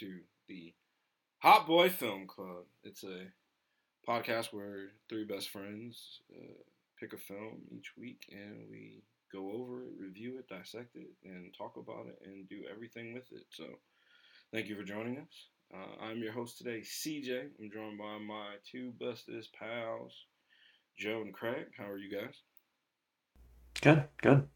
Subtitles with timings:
[0.00, 0.72] to the
[1.40, 2.64] Hot Boy Film Club.
[2.84, 3.26] It's a
[4.08, 6.54] podcast where three best friends uh,
[6.98, 11.52] pick a film each week and we go over it, review it, dissect it, and
[11.52, 13.44] talk about it and do everything with it.
[13.50, 13.64] So,
[14.54, 15.48] thank you for joining us.
[15.72, 17.48] Uh, I'm your host today, CJ.
[17.60, 20.14] I'm joined by my two bestest pals,
[20.96, 21.66] Joe and Craig.
[21.76, 22.36] How are you guys?
[23.82, 24.48] Good, good.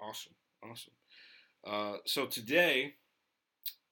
[0.00, 0.92] Awesome, awesome.
[1.68, 2.94] Uh, so today,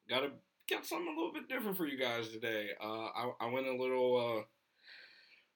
[0.09, 0.31] got a
[0.71, 2.71] got something a little bit different for you guys today.
[2.83, 4.43] Uh, I, I went a little uh,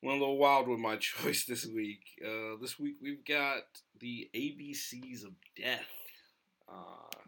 [0.03, 2.03] went a little wild with my choice this week.
[2.25, 3.63] Uh, this week we've got
[4.01, 5.81] the ABCs of Death
[6.69, 7.19] uh,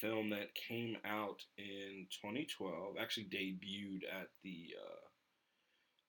[0.00, 2.96] film that came out in 2012.
[2.98, 4.70] Actually debuted at the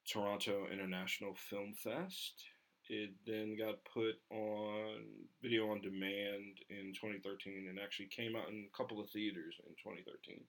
[0.09, 2.45] Toronto International Film Fest.
[2.89, 5.03] It then got put on
[5.41, 9.73] video on demand in 2013 and actually came out in a couple of theaters in
[9.83, 10.39] 2013.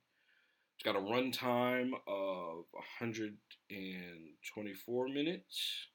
[0.76, 5.88] It's got a runtime of 124 minutes.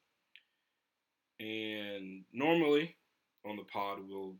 [1.39, 2.97] And normally
[3.45, 4.35] on the pod we'll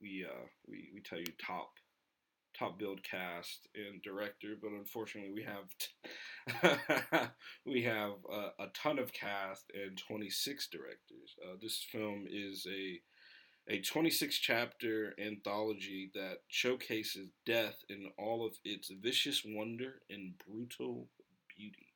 [0.00, 1.72] we uh we, we tell you top
[2.58, 7.30] top build cast and director, but unfortunately we have
[7.66, 11.36] we have a, a, ton of cast and 26 directors.
[11.42, 13.00] Uh, this film is a
[13.66, 21.08] a 26 chapter anthology that showcases death in all of its vicious wonder and brutal
[21.56, 21.88] beauty.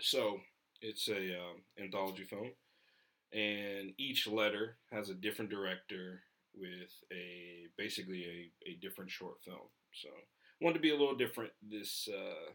[0.00, 0.40] So
[0.80, 2.52] it's a uh, anthology film,
[3.34, 6.22] and each letter has a different director
[6.56, 9.68] with a basically a, a different short film.
[9.92, 10.08] So
[10.60, 12.52] wanted to be a little different this uh,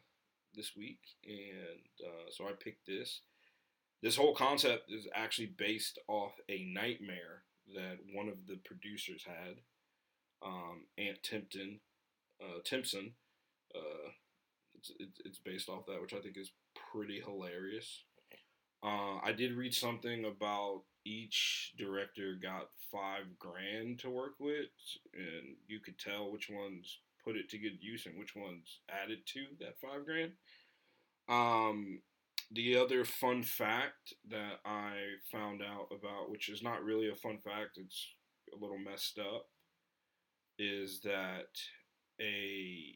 [0.53, 3.21] this week, and uh, so I picked this.
[4.01, 7.43] This whole concept is actually based off a nightmare
[7.75, 9.57] that one of the producers had,
[10.43, 11.79] um, Ant Timpton,
[12.41, 13.13] uh, Timpson.
[13.75, 14.09] Uh,
[14.73, 14.91] it's,
[15.23, 16.51] it's based off that, which I think is
[16.91, 18.03] pretty hilarious.
[18.83, 24.69] Uh, I did read something about each director got five grand to work with,
[25.13, 29.19] and you could tell which ones put it to good use and which ones added
[29.25, 30.31] to that five grand.
[31.29, 32.01] Um,
[32.51, 34.93] the other fun fact that I
[35.31, 38.07] found out about, which is not really a fun fact, it's
[38.53, 39.47] a little messed up,
[40.59, 41.57] is that
[42.19, 42.93] a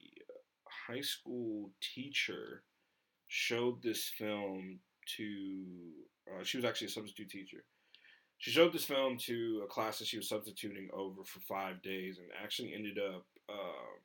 [0.87, 2.63] high school teacher
[3.27, 4.79] showed this film
[5.17, 5.63] to,
[6.29, 7.63] uh, she was actually a substitute teacher.
[8.45, 12.19] She showed this film to a class that she was substituting over for five days
[12.19, 13.97] and actually ended up um,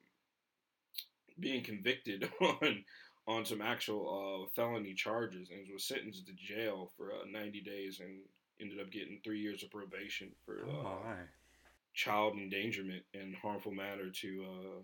[1.39, 2.83] being convicted on
[3.27, 8.01] on some actual uh, felony charges and was sentenced to jail for uh, 90 days
[8.01, 8.21] and
[8.63, 11.03] ended up getting three years of probation for uh, Oh,
[11.93, 14.81] child endangerment and harmful matter to uh,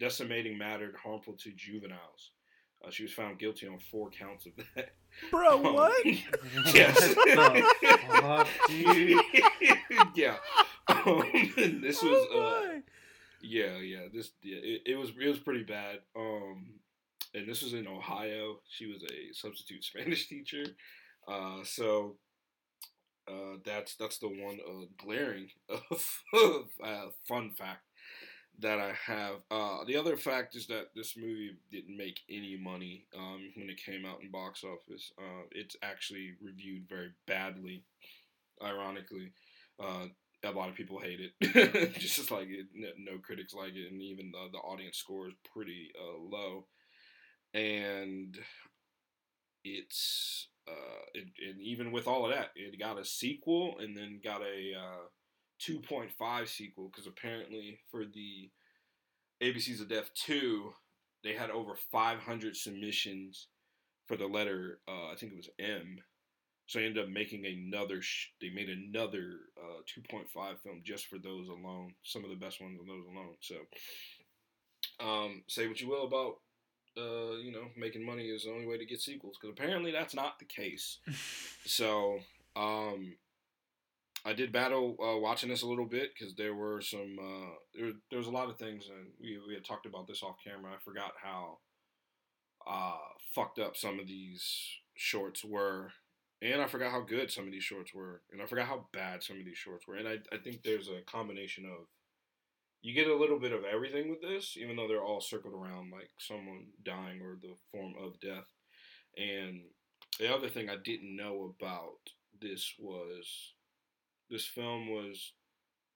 [0.00, 2.32] decimating matter harmful to juveniles.
[2.84, 4.90] Uh, she was found guilty on four counts of that.
[5.30, 6.04] Bro, Um, what?
[6.74, 7.14] yes.
[8.10, 8.48] fuck,
[10.14, 10.36] yeah.
[10.88, 11.22] Um,
[11.56, 12.80] and this was Oh uh,
[13.42, 14.06] yeah, yeah.
[14.12, 16.00] This yeah, it, it was it was pretty bad.
[16.16, 16.74] Um,
[17.34, 18.60] and this was in Ohio.
[18.68, 20.64] She was a substitute Spanish teacher.
[21.28, 22.16] Uh, so
[23.28, 27.82] uh, that's that's the one uh, glaring of, uh, fun fact
[28.60, 29.36] that I have.
[29.50, 33.82] Uh, the other fact is that this movie didn't make any money um, when it
[33.84, 35.12] came out in box office.
[35.18, 37.84] Uh, it's actually reviewed very badly,
[38.62, 39.32] ironically.
[39.78, 40.06] Uh,
[40.44, 42.66] a lot of people hate it, just like it,
[42.98, 46.66] no, critics like it, and even the, the audience score is pretty uh, low.
[47.52, 48.38] And
[49.64, 54.40] it's uh, and even with all of that, it got a sequel and then got
[54.42, 55.06] a uh,
[55.60, 58.50] 2.5 sequel because apparently for the
[59.42, 60.72] ABCs of Death 2,
[61.24, 63.48] they had over 500 submissions
[64.06, 65.98] for the letter, uh, I think it was M.
[66.66, 70.26] So they ended up making another, sh- they made another uh, 2.5
[70.60, 71.94] film just for those alone.
[72.02, 73.36] Some of the best ones on those alone.
[73.40, 73.54] So
[75.00, 76.36] um, say what you will about,
[76.98, 80.14] uh, you know, making money is the only way to get sequels because apparently that's
[80.14, 80.98] not the case.
[81.68, 82.20] So,
[82.54, 83.16] um,
[84.26, 87.92] I did battle uh, watching this a little bit because there were some uh, there,
[88.10, 90.72] there was a lot of things, and we we had talked about this off camera.
[90.72, 91.58] I forgot how
[92.66, 92.98] uh,
[93.32, 94.44] fucked up some of these
[94.96, 95.92] shorts were,
[96.42, 99.22] and I forgot how good some of these shorts were, and I forgot how bad
[99.22, 99.94] some of these shorts were.
[99.94, 101.86] And I I think there's a combination of
[102.82, 105.92] you get a little bit of everything with this, even though they're all circled around
[105.92, 108.46] like someone dying or the form of death.
[109.16, 109.62] And
[110.18, 111.98] the other thing I didn't know about
[112.40, 113.54] this was
[114.30, 115.32] this film was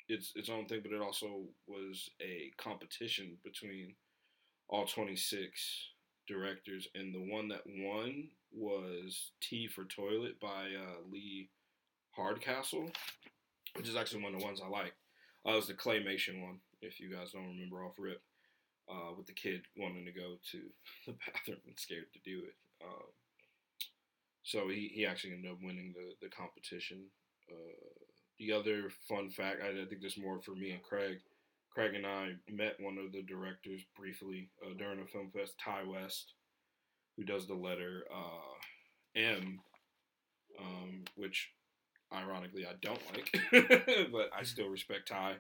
[0.09, 3.95] its its own thing, but it also was a competition between
[4.69, 5.91] all 26
[6.29, 11.51] directors, and the one that won was T for Toilet by uh, Lee
[12.13, 12.91] Hardcastle,
[13.77, 14.95] which is actually one of the ones I like.
[15.47, 18.23] Uh, it was the claymation one, if you guys don't remember off rip,
[18.91, 20.61] uh, with the kid wanting to go to
[21.07, 22.55] the bathroom and scared to do it.
[22.85, 23.11] Um,
[24.43, 27.05] so he, he actually ended up winning the, the competition.
[27.51, 28.00] Uh,
[28.41, 31.19] the other fun fact, I, I think this more for me and Craig.
[31.73, 35.89] Craig and I met one of the directors briefly uh, during a film fest, Ti
[35.89, 36.33] West,
[37.17, 39.61] who does the letter uh, M,
[40.59, 41.51] um, which
[42.13, 43.33] ironically I don't like,
[44.13, 45.37] but I still respect Ti,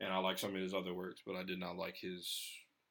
[0.00, 2.28] and I like some of his other works, but I did not like his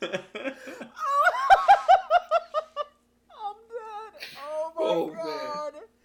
[0.04, 0.54] I'm dead.
[4.44, 5.16] Oh my Oh, man.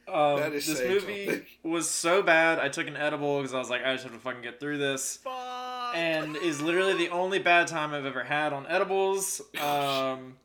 [0.08, 0.34] god.
[0.34, 1.46] um, That is this saying movie something.
[1.70, 2.58] was so bad.
[2.58, 4.78] I took an edible because I was like, I just have to fucking get through
[4.78, 5.16] this.
[5.16, 5.94] Fuck.
[5.96, 9.40] And is literally the only bad time I've ever had on edibles.
[9.60, 10.37] Um,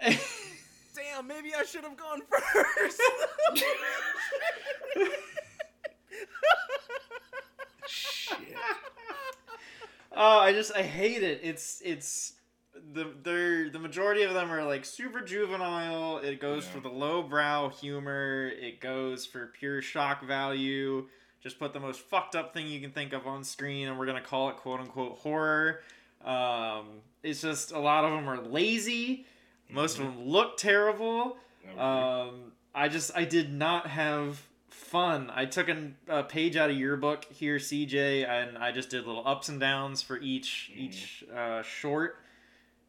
[0.02, 3.00] Damn, maybe I should have gone first.
[7.86, 8.38] Shit.
[10.18, 11.40] Oh, I just I hate it.
[11.42, 12.32] It's it's
[12.92, 16.18] the they're the majority of them are like super juvenile.
[16.18, 16.72] It goes Yeah.
[16.72, 18.48] for the lowbrow humor.
[18.48, 21.08] It goes for pure shock value.
[21.42, 24.06] Just put the most fucked up thing you can think of on screen, and we're
[24.06, 25.80] gonna call it quote unquote horror.
[26.24, 29.26] Um, it's just a lot of them are lazy.
[29.70, 31.36] Most of them look terrible.
[31.76, 35.30] Um, I just I did not have fun.
[35.34, 39.06] I took an, a page out of your book here, CJ, and I just did
[39.06, 40.78] little ups and downs for each Mhm.
[40.78, 42.20] each uh, short.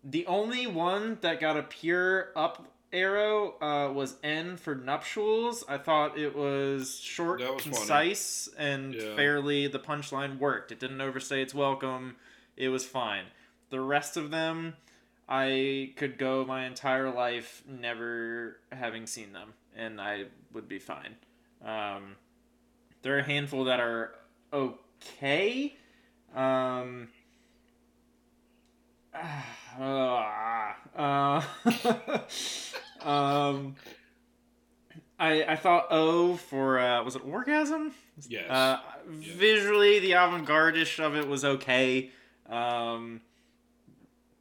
[0.10, 5.66] The only one that got a pure up arrow uh, was N for nuptials.
[5.68, 7.76] I thought it was short, was funny.
[7.76, 9.18] concise, and Yeah.
[9.18, 9.68] fairly.
[9.68, 10.72] The punchline worked.
[10.72, 12.16] It didn't overstay its welcome.
[12.56, 13.26] It was fine.
[13.70, 14.78] The rest of them,
[15.28, 21.18] I could go my entire life never having seen them, and I would be fine.
[21.62, 22.16] Um,
[23.02, 24.16] there are a handful that are
[24.54, 25.76] okay.
[26.34, 27.10] Um,
[29.80, 31.42] uh,
[33.02, 33.76] um,
[35.20, 37.94] I I thought O for uh, was it orgasm?
[38.28, 38.50] Yes.
[38.50, 38.80] Uh,
[39.20, 39.34] Yeah.
[39.36, 42.10] Visually, the avant-garde-ish of it was okay.
[42.50, 43.22] Um,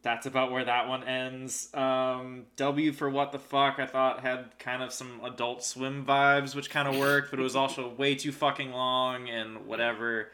[0.03, 1.69] that's about where that one ends.
[1.75, 6.55] Um, w for what the fuck I thought had kind of some Adult Swim vibes,
[6.55, 10.31] which kind of worked, but it was also way too fucking long and whatever.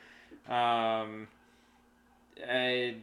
[0.48, 1.28] Um,
[2.48, 2.96] I,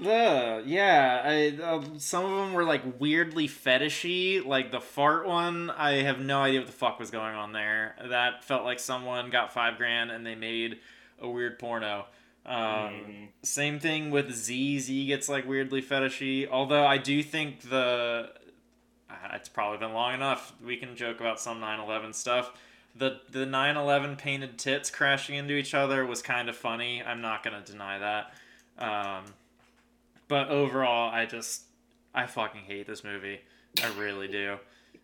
[0.00, 4.44] the yeah, I, uh, some of them were like weirdly fetishy.
[4.44, 7.94] Like the fart one, I have no idea what the fuck was going on there.
[8.08, 10.78] That felt like someone got five grand and they made
[11.20, 12.06] a weird porno.
[12.44, 13.28] Um, Mhm.
[13.42, 14.78] Same thing with Z.
[14.80, 16.48] Z gets like weirdly fetishy.
[16.48, 18.32] Although I do think the
[19.10, 20.52] uh, it's probably been long enough.
[20.64, 22.52] We can joke about some 9/11 stuff.
[22.96, 27.02] The the 9/11 painted tits crashing into each other was kind of funny.
[27.02, 28.34] I'm not gonna deny that.
[28.78, 29.24] Um,
[30.32, 31.64] but overall, I just
[32.14, 33.38] I fucking hate this movie.
[33.84, 34.56] I really do.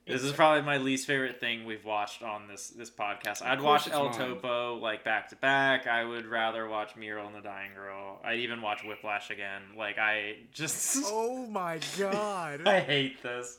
[0.07, 3.43] This is probably my least favorite thing we've watched on this this podcast.
[3.43, 4.15] I'd watch El mine.
[4.19, 5.87] Topo like back to back.
[5.87, 8.19] I would rather watch Mural and the Dying Girl.
[8.25, 9.61] I'd even watch Whiplash again.
[9.77, 12.67] Like I just Oh my god.
[12.67, 13.59] I hate this.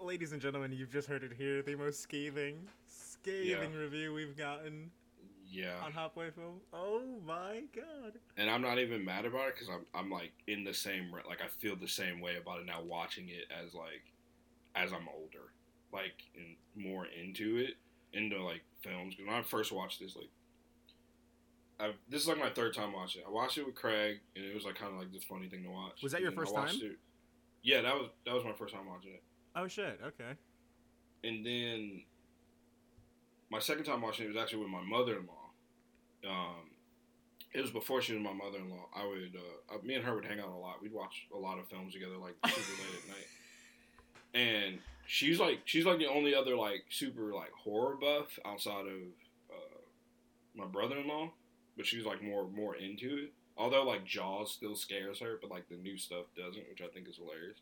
[0.00, 1.62] Ladies and gentlemen, you've just heard it here.
[1.62, 2.56] The most scathing,
[2.88, 4.90] scathing review we've gotten
[5.48, 5.74] Yeah.
[5.84, 6.60] on Hot Boy Film.
[6.72, 8.14] Oh my god.
[8.36, 11.40] and I'm not even mad about it because I'm I'm like in the same like
[11.42, 14.02] I feel the same way about it now watching it as like
[14.74, 15.52] as I'm older,
[15.92, 17.74] like and more into it
[18.12, 19.14] into like films.
[19.16, 20.30] 'Cause when I first watched this, like
[21.78, 23.26] I this is like my third time watching it.
[23.28, 25.62] I watched it with Craig, and it was like kind of like this funny thing
[25.64, 26.02] to watch.
[26.02, 26.68] Was that your And first time?
[26.74, 26.98] It,
[27.62, 29.22] yeah, that was that was my first time watching it.
[29.54, 30.00] Oh shit.
[30.04, 30.32] Okay.
[31.24, 32.02] and then
[33.50, 35.50] my second time watching it was actually with my mother-in-law.
[36.28, 36.70] Um,
[37.52, 38.88] it was before she was my mother-in-law.
[38.94, 39.36] I would,
[39.72, 40.82] uh, me and her would hang out a lot.
[40.82, 43.26] We'd watch a lot of films together, like super late at night.
[44.34, 49.02] And she's like, she's like the only other like super like horror buff outside of
[49.50, 49.78] uh,
[50.54, 51.30] my brother-in-law,
[51.76, 53.32] but she's like more more into it.
[53.56, 57.08] Although like Jaws still scares her, but like the new stuff doesn't, which I think
[57.08, 57.58] is hilarious.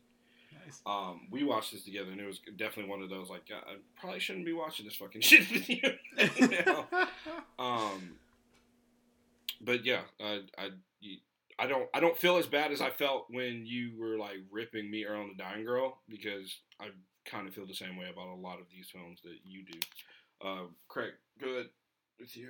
[0.63, 0.81] Nice.
[0.85, 4.19] Um, we watched this together, and it was definitely one of those like I probably
[4.19, 5.69] shouldn't be watching this fucking shit with
[6.59, 6.97] you.
[7.59, 8.15] Um,
[9.61, 10.69] but yeah, I, I
[11.57, 14.89] I don't I don't feel as bad as I felt when you were like ripping
[14.89, 16.89] me Earl and the Dying Girl because I
[17.25, 19.79] kind of feel the same way about a lot of these films that you do.
[20.45, 21.69] Uh, Craig, good
[22.19, 22.49] with you.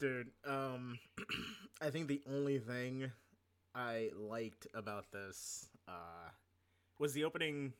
[0.00, 0.98] Dude, um,
[1.80, 3.10] I think the only thing
[3.74, 6.30] I liked about this uh,
[6.98, 7.72] was the opening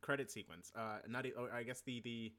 [0.00, 0.72] credit sequence.
[0.76, 2.32] Uh, not, or I guess the the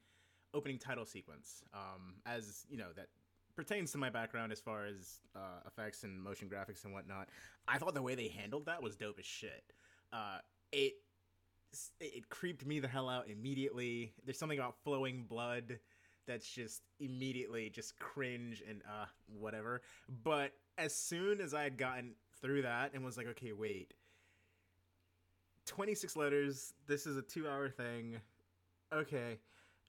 [0.54, 1.64] opening title sequence.
[1.74, 3.08] Um, as you know, that
[3.56, 7.30] pertains to my background as far as uh, effects and motion graphics and whatnot.
[7.68, 9.64] I thought the way they handled that was dope as shit.
[10.12, 10.38] Uh,
[10.72, 10.94] it
[12.00, 14.14] it creeped me the hell out immediately.
[14.24, 15.80] There's something about flowing blood
[16.28, 19.82] that's just immediately just cringe and uh whatever.
[20.24, 23.94] But as soon as I had gotten through that and was like, okay, wait.
[25.66, 28.18] 26 letters, this is a 2-hour thing.
[28.94, 29.40] Okay.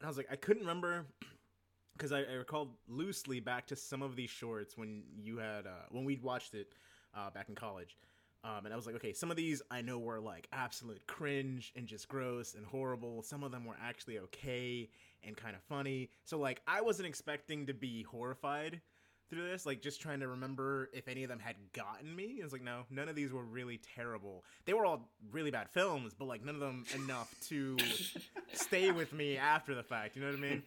[0.01, 1.07] And I was like I couldn't remember
[1.97, 5.87] because I, I recalled loosely back to some of these shorts when you had uh
[5.91, 6.75] when we'd watched it
[7.15, 7.97] uh back in college.
[8.45, 11.73] Um, and I was like, okay, some of these I know were like absolute cringe
[11.75, 13.23] and just gross and horrible.
[13.23, 14.89] Some of them were actually okay
[15.25, 16.11] and kind of funny.
[16.25, 18.81] So like I wasn't expecting to be horrified
[19.29, 22.37] through this, like just trying to remember if any of them had gotten me.
[22.41, 24.45] It was like, no, none of these were really terrible.
[24.65, 27.77] They were all really bad films, but like none of them enough to
[28.53, 30.17] stay with me after the fact.
[30.17, 30.63] You know what I mean?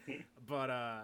[0.48, 1.00] But uh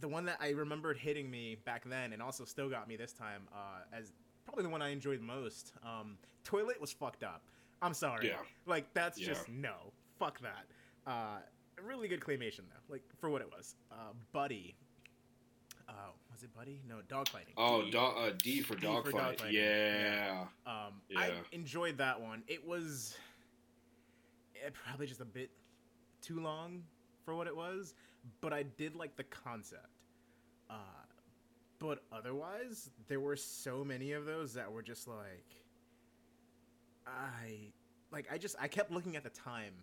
[0.00, 3.12] the one that I remembered hitting me back then and also still got me this
[3.12, 4.12] time uh as
[4.44, 5.72] probably the one I enjoyed most.
[5.84, 7.42] Um Toilet was fucked up.
[7.82, 8.28] I'm sorry.
[8.28, 8.36] Yeah.
[8.66, 9.28] Like that's Yeah.
[9.28, 9.92] just no.
[10.18, 10.66] Fuck that.
[11.06, 11.38] Uh
[11.84, 12.92] really good claymation though.
[12.92, 13.76] Like for what it was.
[13.92, 14.74] Uh Buddy.
[15.88, 15.92] Uh
[16.40, 16.80] was it Buddy?
[16.88, 17.52] No, dogfighting.
[17.56, 17.90] Oh, D.
[17.90, 19.38] do, uh, D for D for dogfight.
[19.38, 19.52] dogfighting.
[19.52, 20.44] Yeah.
[20.66, 22.42] Um, I enjoyed that one.
[22.46, 23.14] It was
[24.56, 25.50] eh, probably just a bit
[26.22, 26.82] too long
[27.24, 27.94] for what it was,
[28.40, 29.88] but I did like the concept.
[30.70, 30.74] Uh,
[31.78, 35.46] but otherwise, there were so many of those that were just like,
[37.06, 37.72] I
[38.12, 39.74] like I just I kept looking at the time,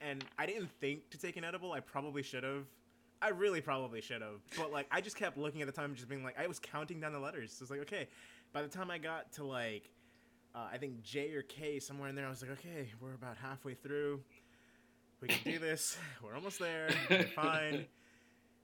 [0.00, 1.72] and I didn't think to take an edible.
[1.72, 2.66] I probably should have.
[3.20, 6.08] I really probably should have, but like I just kept looking at the time, just
[6.08, 7.52] being like, I was counting down the letters.
[7.52, 8.08] So it's like, okay,
[8.52, 9.90] by the time I got to like,
[10.54, 13.36] uh, I think J or K somewhere in there, I was like, okay, we're about
[13.36, 14.20] halfway through.
[15.20, 15.98] We can do this.
[16.22, 16.90] We're almost there.
[17.10, 17.86] We're fine.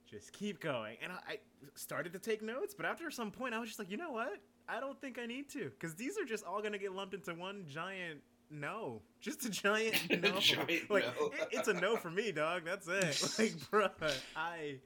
[0.09, 0.99] Just keep going.
[1.03, 1.39] And I, I
[1.75, 4.37] started to take notes, but after some point, I was just like, you know what?
[4.69, 7.35] I don't think I need to, because these are just all gonna get lumped into
[7.35, 8.21] one giant
[8.51, 9.03] no.
[9.21, 10.39] Just a giant no.
[10.39, 11.27] Giant like no.
[11.27, 12.63] It, it's a no for me, dog.
[12.65, 13.39] That's it.
[13.39, 13.53] Like,
[14.01, 14.77] bruh, I.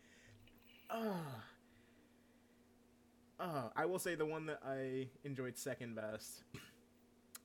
[0.91, 1.17] Oh.
[3.41, 6.43] Uh, I will say the one that I enjoyed second best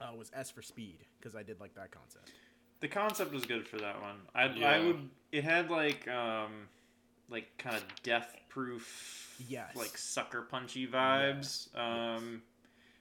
[0.02, 2.32] uh, was S for Speed because I did like that concept.
[2.80, 4.18] The concept was good for that one.
[4.34, 5.10] I I would.
[5.32, 6.68] It had like um,
[7.30, 9.36] like kind of death proof.
[9.48, 9.76] Yes.
[9.76, 11.76] Like sucker punchy vibes.
[11.78, 12.42] Um,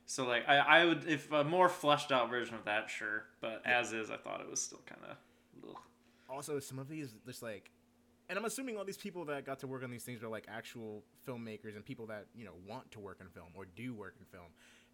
[0.07, 3.63] so like I I would if a more fleshed out version of that sure, but
[3.65, 5.17] as is I thought it was still kind of.
[6.29, 7.71] Also, some of these just like,
[8.29, 10.47] and I'm assuming all these people that got to work on these things are like
[10.49, 14.15] actual filmmakers and people that you know want to work in film or do work
[14.19, 14.51] in film.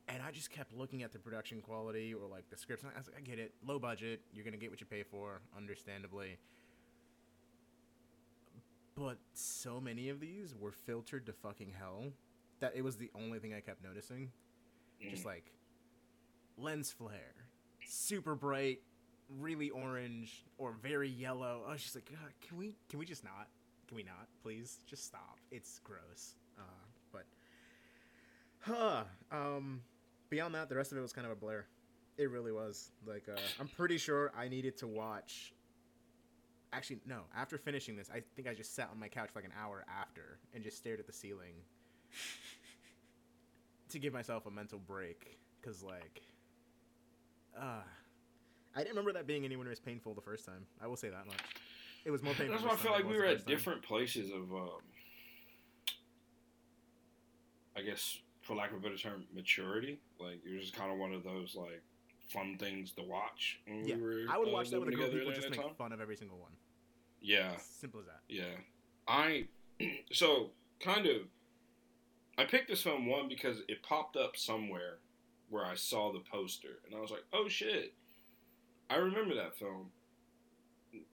[0.09, 2.83] And I just kept looking at the production quality or like the scripts.
[2.83, 4.23] And I was like, I get it, low budget.
[4.33, 6.38] You're gonna get what you pay for, understandably.
[8.97, 12.07] But so many of these were filtered to fucking hell
[12.61, 14.31] that it was the only thing I kept noticing.
[15.00, 15.26] Just Mm.
[15.26, 15.52] like
[16.57, 17.35] lens flare,
[17.87, 18.83] super bright,
[19.28, 21.64] really orange or very yellow.
[21.67, 23.49] I was just like, "God, can we can we just not?
[23.87, 24.78] Can we not, please?
[24.87, 25.38] Just stop.
[25.50, 26.37] It's gross.
[26.59, 26.62] Uh,
[27.12, 27.26] but
[28.61, 29.05] huh.
[29.31, 29.83] Um,
[30.31, 31.64] beyond that, the rest of it was kind of a blur.
[32.17, 32.90] It really was.
[33.07, 35.55] Like, uh, I'm pretty sure I needed to watch.
[36.73, 37.23] Actually, no.
[37.35, 39.85] After finishing this, I think I just sat on my couch for like an hour
[39.88, 41.55] after and just stared at the ceiling
[43.90, 45.38] to give myself a mental break.
[45.62, 46.23] Cause like,
[47.59, 47.80] uh,
[48.75, 50.66] I didn't remember that being anywhere as painful the first time.
[50.80, 51.40] I will say that much.
[52.04, 52.54] It was more painful.
[52.54, 53.47] That's why I feel like we were at time.
[53.47, 54.80] different places of, um,
[57.76, 60.00] I guess, for lack of a better term, maturity.
[60.18, 61.83] Like it was just kind of one of those like
[62.28, 63.61] fun things to watch.
[63.66, 65.50] When Yeah, we were, I would uh, watch that with a group of people just
[65.50, 65.75] make time.
[65.76, 66.52] fun of every single one.
[67.21, 68.21] Yeah, Simple as that.
[68.28, 68.54] yeah.
[69.09, 69.47] I
[70.12, 71.23] so kind of
[72.38, 74.99] I picked this film one because it popped up somewhere
[75.50, 77.95] where I saw the poster and I was like, "Oh shit.
[78.88, 79.90] I remember that film.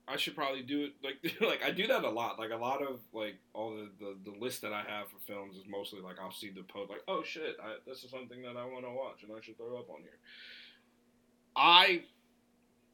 [0.08, 2.38] I should probably do it like like I do that a lot.
[2.38, 5.58] Like a lot of like all the the, the list that I have for films
[5.58, 8.56] is mostly like I'll see the post like, "Oh shit, I, this is something that
[8.56, 10.20] I want to watch and I should throw up on here."
[11.56, 12.04] I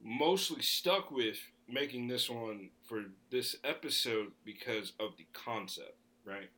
[0.01, 6.49] mostly stuck with making this one for this episode because of the concept, right?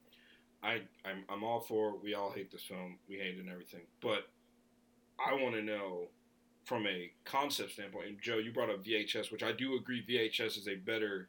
[0.63, 3.81] I I'm, I'm all for we all hate this film, we hate it and everything,
[4.01, 4.29] but
[5.19, 6.07] I want to know
[6.65, 8.07] from a concept standpoint.
[8.07, 11.27] And Joe, you brought up VHS, which I do agree VHS is a better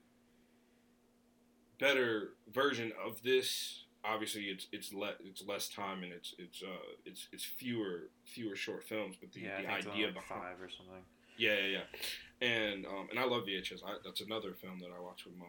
[1.79, 3.85] better version of this.
[4.05, 8.55] Obviously, it's it's le- it's less time and it's it's uh it's it's fewer fewer
[8.55, 11.03] short films, but the, yeah, the I think it's idea like behind five or something.
[11.38, 12.47] yeah, yeah, yeah.
[12.47, 13.83] And um, and I love VHS.
[13.85, 15.47] I, that's another film that I watched with my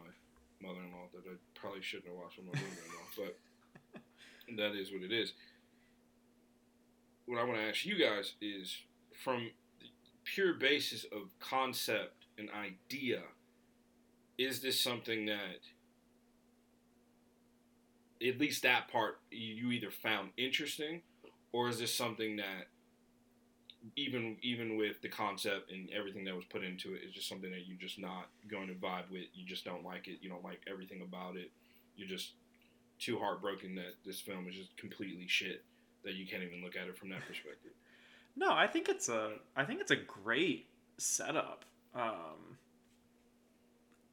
[0.61, 3.37] mother-in-law that I probably shouldn't have watched with my mother-in-law, but
[4.57, 5.33] that is what it is.
[7.25, 8.77] What I want to ask you guys is,
[9.23, 9.87] from the
[10.23, 13.21] pure basis of concept and idea,
[14.37, 15.61] is this something that,
[18.25, 21.01] at least that part, you either found interesting,
[21.51, 22.67] or is this something that
[23.95, 27.67] even even with the concept and everything that was put into it's just something that
[27.67, 29.25] you're just not going to vibe with.
[29.33, 30.17] You just don't like it.
[30.21, 31.51] You don't like everything about it.
[31.95, 32.33] You're just
[32.99, 35.63] too heartbroken that this film is just completely shit
[36.03, 37.71] that you can't even look at it from that perspective.
[38.35, 41.65] No, I think it's a I think it's a great setup.
[41.93, 42.57] Um,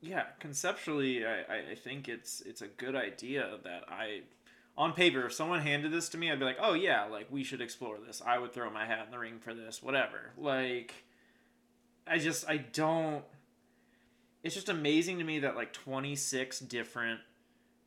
[0.01, 1.41] yeah, conceptually, I,
[1.73, 4.23] I- think it's it's a good idea that I,
[4.77, 7.45] on paper, if someone handed this to me, I'd be like, oh yeah, like we
[7.45, 8.23] should explore this.
[8.25, 10.31] I would throw my hat in the ring for this, whatever.
[10.39, 10.95] Like,
[12.07, 13.25] I just I don't.
[14.43, 17.21] It's just amazing to me that like twenty six different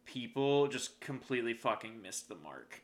[0.06, 2.82] people just completely fucking missed the mark.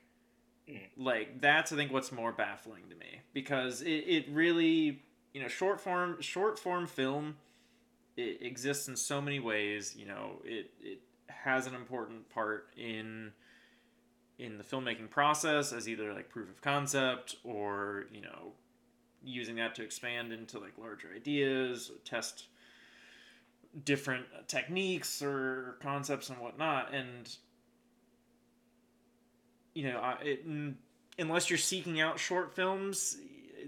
[0.69, 0.79] Mm.
[0.97, 5.01] Like that's i think what's more baffling to me because it, it really
[5.33, 7.35] you know short form short form film
[8.15, 13.31] it exists in so many ways you know it it has an important part in
[14.37, 18.53] in the filmmaking process as either like proof of concept or you know
[19.23, 22.47] using that to expand into like larger ideas test
[23.85, 27.35] different techniques or concepts and whatnot and
[29.73, 30.45] you know, I- it,
[31.17, 33.17] unless you're seeking out short films,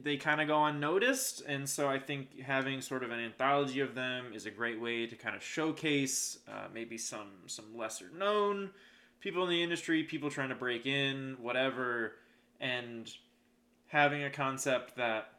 [0.02, 1.42] they kind of go unnoticed.
[1.48, 5.08] And so I think having sort of an anthology of them is a great way
[5.08, 8.72] to kind of showcase uh, maybe some some lesser known
[9.20, 12.16] people in the industry, people trying to break in, whatever,
[12.60, 13.10] and
[13.88, 15.33] having a concept that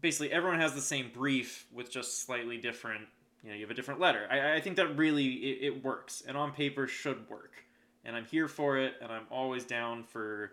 [0.00, 3.06] basically everyone has the same brief with just slightly different.
[3.42, 4.26] You know, you have a different letter.
[4.30, 7.64] I, I think that really it, it works, and on paper should work
[8.08, 10.52] and I'm here for it, and I'm always down for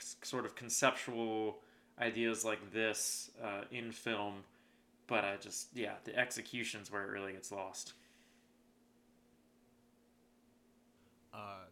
[0.00, 1.58] c- sort of conceptual
[2.00, 4.42] ideas like this uh, in film.
[5.06, 7.94] But I just, yeah, the execution's where it really gets lost.
[11.32, 11.66] Uh,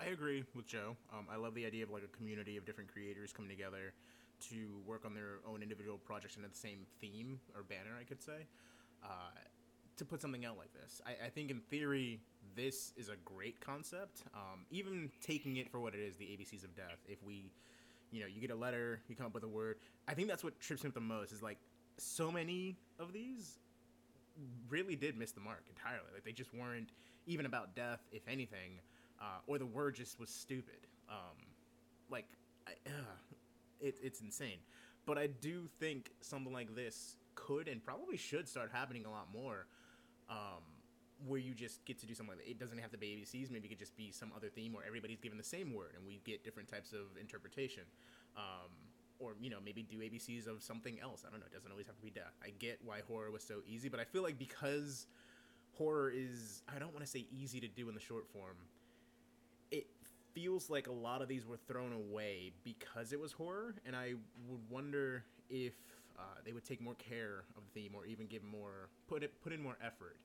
[0.00, 0.96] I agree with Joe.
[1.12, 3.92] Um, I love the idea of like a community of different creators coming together
[4.50, 8.22] to work on their own individual projects under the same theme or banner, I could
[8.22, 8.46] say.
[9.02, 9.08] Uh,
[9.96, 12.20] to put something out like this, I, I think in theory
[12.56, 14.22] this is a great concept.
[14.34, 16.98] Um, even taking it for what it is, the ABCs of death.
[17.06, 17.52] If we,
[18.10, 19.76] you know, you get a letter, you come up with a word.
[20.08, 21.32] I think that's what trips me up the most.
[21.32, 21.58] Is like
[21.96, 23.58] so many of these
[24.68, 26.06] really did miss the mark entirely.
[26.12, 26.90] Like they just weren't
[27.26, 28.80] even about death, if anything,
[29.20, 30.86] uh, or the word just was stupid.
[31.08, 31.36] Um,
[32.10, 32.26] like,
[32.66, 33.33] I, uh,
[33.80, 34.58] it, it's insane.
[35.06, 39.28] But I do think something like this could and probably should start happening a lot
[39.32, 39.66] more.
[40.28, 40.62] Um,
[41.26, 42.50] where you just get to do something like that.
[42.50, 43.50] It doesn't have to be ABCs.
[43.50, 46.04] Maybe it could just be some other theme where everybody's given the same word and
[46.04, 47.84] we get different types of interpretation.
[48.36, 48.70] Um,
[49.20, 51.24] or you know maybe do ABCs of something else.
[51.26, 51.46] I don't know.
[51.46, 52.34] It doesn't always have to be death.
[52.42, 55.06] I get why horror was so easy, but I feel like because
[55.72, 58.56] horror is I don't want to say easy to do in the short form.
[60.34, 64.14] Feels like a lot of these were thrown away because it was horror, and I
[64.48, 65.74] would wonder if
[66.18, 69.32] uh, they would take more care of the theme or even give more put it
[69.42, 70.16] put in more effort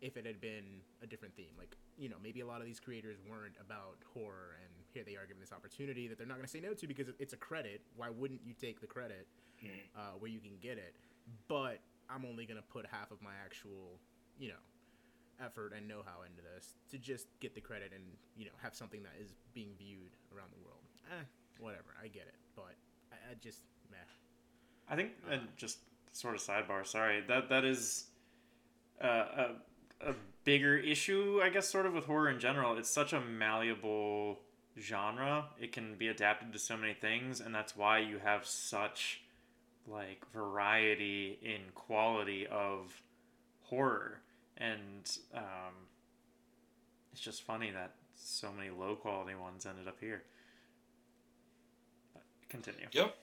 [0.00, 1.52] if it had been a different theme.
[1.58, 5.16] Like you know maybe a lot of these creators weren't about horror, and here they
[5.16, 7.38] are given this opportunity that they're not going to say no to because it's a
[7.38, 7.80] credit.
[7.96, 9.26] Why wouldn't you take the credit
[9.96, 10.94] uh, where you can get it?
[11.48, 13.98] But I'm only going to put half of my actual
[14.38, 14.60] you know
[15.42, 18.04] effort and know-how into this to just get the credit and
[18.36, 20.82] you know have something that is being viewed around the world.
[21.10, 21.24] Eh,
[21.58, 22.74] whatever, I get it, but
[23.12, 23.96] I, I just meh.
[24.88, 25.78] I think, and just
[26.12, 26.86] sort of sidebar.
[26.86, 28.06] Sorry that that is
[29.02, 29.50] uh, a
[30.00, 32.76] a bigger issue, I guess, sort of with horror in general.
[32.76, 34.38] It's such a malleable
[34.78, 35.46] genre.
[35.60, 39.22] It can be adapted to so many things, and that's why you have such
[39.86, 43.02] like variety in quality of
[43.62, 44.20] horror.
[44.56, 45.74] And um,
[47.12, 50.22] it's just funny that so many low quality ones ended up here.
[52.12, 52.86] But continue.
[52.92, 53.14] Yep.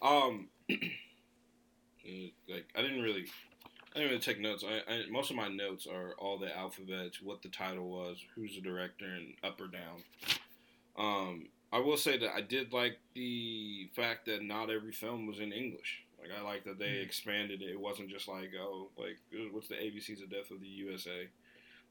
[0.00, 3.26] Um, like I didn't really,
[3.94, 4.64] I didn't really take notes.
[4.66, 8.54] I, I most of my notes are all the alphabets, what the title was, who's
[8.54, 10.02] the director, and up or down.
[10.98, 15.38] Um, I will say that I did like the fact that not every film was
[15.38, 16.02] in English.
[16.22, 17.70] Like I like that they expanded it.
[17.70, 19.18] It wasn't just like oh, like
[19.50, 21.28] what's the ABCs of Death of the USA.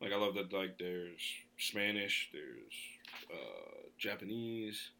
[0.01, 1.21] Like I love that like there's
[1.57, 2.73] Spanish, there's
[3.31, 4.91] uh, Japanese.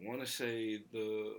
[0.00, 1.32] I want to say the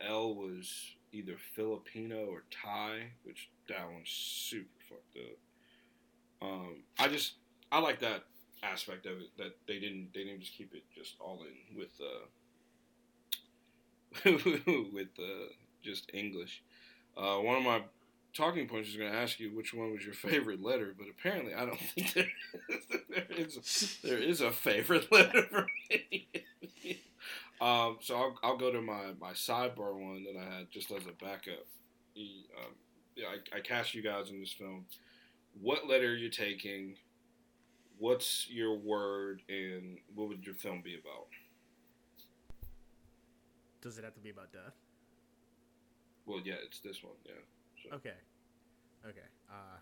[0.00, 6.48] L was either Filipino or Thai, which that one's super fucked up.
[6.48, 7.34] Um, I just
[7.70, 8.24] I like that
[8.62, 12.00] aspect of it that they didn't they didn't just keep it just all in with
[12.00, 12.26] uh
[14.92, 15.52] with uh
[15.82, 16.62] just English.
[17.16, 17.82] Uh, one of my
[18.34, 21.54] talking points is going to ask you which one was your favorite letter, but apparently
[21.54, 22.28] I don't think there
[22.68, 26.28] is, there is, there is a favorite letter for me.
[27.60, 31.06] um, so I'll, I'll go to my, my sidebar one that I had just as
[31.06, 31.66] a backup.
[32.14, 32.72] He, um,
[33.16, 34.86] yeah, I, I cast you guys in this film.
[35.60, 36.96] What letter are you taking?
[37.98, 41.28] What's your word, and what would your film be about?
[43.82, 44.74] Does it have to be about death?
[46.26, 47.14] Well, yeah, it's this one.
[47.26, 47.32] Yeah.
[47.82, 47.96] So.
[47.96, 48.14] Okay.
[49.06, 49.26] Okay.
[49.50, 49.78] Uh,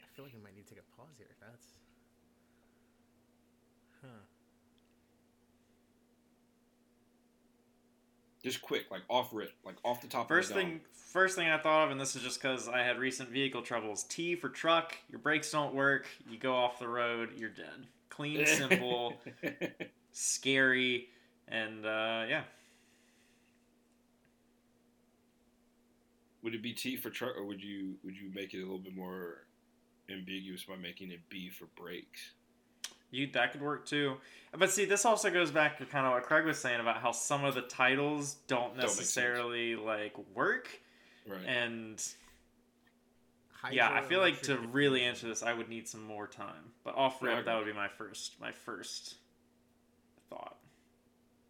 [0.00, 1.26] I feel like I might need to take a pause here.
[1.40, 1.66] That's.
[4.02, 4.08] Huh.
[8.42, 10.28] Just quick, like off rip, like off the top.
[10.28, 12.78] First of the thing, first thing I thought of, and this is just because I
[12.82, 14.04] had recent vehicle troubles.
[14.04, 14.94] T for truck.
[15.10, 16.06] Your brakes don't work.
[16.30, 17.30] You go off the road.
[17.36, 17.88] You're dead.
[18.10, 19.14] Clean, simple,
[20.12, 21.08] scary,
[21.48, 22.42] and uh, yeah.
[26.48, 28.78] Would it be T for truck, or would you would you make it a little
[28.78, 29.44] bit more
[30.08, 32.30] ambiguous by making it B for brakes?
[33.10, 34.16] You that could work too.
[34.58, 37.12] But see, this also goes back to kind of what Craig was saying about how
[37.12, 38.96] some of the titles don't make sense.
[38.98, 40.70] necessarily like work.
[41.28, 41.44] Right.
[41.44, 42.02] And
[43.70, 46.72] yeah, I feel like to really answer this, I would need some more time.
[46.82, 49.16] But off Yeah, I rip, that would be my first my first
[50.30, 50.56] thought.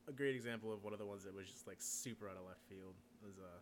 [0.08, 2.48] A great example of one of the ones that was just like super out of
[2.48, 3.58] left field was uh,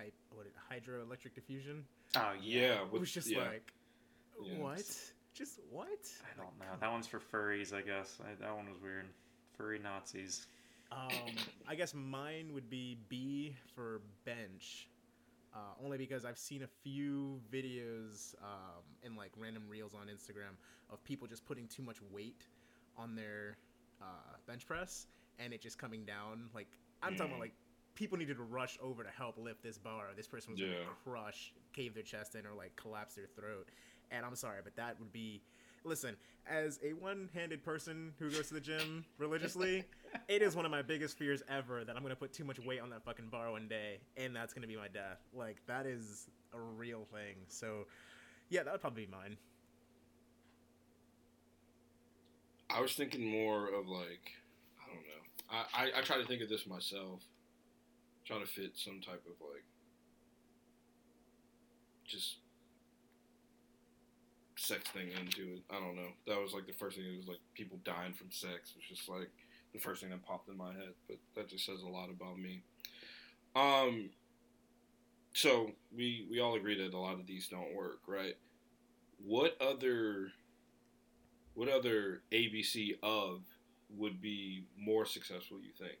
[0.00, 1.84] hy- what it, hydroelectric diffusion.
[2.16, 3.38] Oh yeah, It was just yeah.
[3.38, 3.72] like,
[4.42, 4.58] Yeah.
[4.58, 4.84] what?
[5.32, 5.88] Just what?
[5.88, 6.66] I don't know.
[6.80, 8.18] That one's for furries, I guess.
[8.20, 9.06] I, that one was weird.
[9.56, 10.46] Furry Nazis.
[10.92, 11.08] Um,
[11.68, 14.88] I guess mine would be B for bench,
[15.54, 20.56] uh, only because I've seen a few videos um, and like random reels on Instagram
[20.92, 22.44] of people just putting too much weight
[22.98, 23.56] on their
[24.02, 24.04] uh,
[24.48, 25.06] bench press
[25.38, 26.48] and it just coming down.
[26.52, 26.66] Like
[27.04, 27.54] I'm talking about like
[27.94, 30.06] people needed to rush over to help lift this bar.
[30.16, 30.68] This person was Yeah.
[30.68, 33.68] gonna crush, cave their chest in, or like collapse their throat.
[34.10, 35.42] And I'm sorry, but that would be.
[35.82, 36.14] Listen,
[36.46, 39.84] as a one-handed person who goes to the gym religiously,
[40.28, 42.80] it is one of my biggest fears ever that I'm gonna put too much weight
[42.80, 45.18] on that fucking bar one day, and that's gonna be my death.
[45.32, 47.36] Like that is a real thing.
[47.48, 47.86] So,
[48.50, 49.36] yeah, that would probably be mine.
[52.68, 54.32] I was thinking more of like
[54.80, 55.22] I don't know.
[55.50, 55.64] I,
[55.96, 57.20] I, I try to think of this myself.
[58.30, 59.64] Trying to fit some type of like
[62.06, 62.36] just
[64.56, 65.62] sex thing into it.
[65.68, 66.10] I don't know.
[66.28, 67.06] That was like the first thing.
[67.12, 68.70] It was like people dying from sex.
[68.70, 69.30] It was just like
[69.72, 70.94] the first thing that popped in my head.
[71.08, 72.62] But that just says a lot about me.
[73.56, 74.10] Um.
[75.32, 78.36] So we we all agree that a lot of these don't work, right?
[79.24, 80.28] What other
[81.54, 83.40] what other ABC of
[83.96, 85.58] would be more successful?
[85.58, 85.98] You think?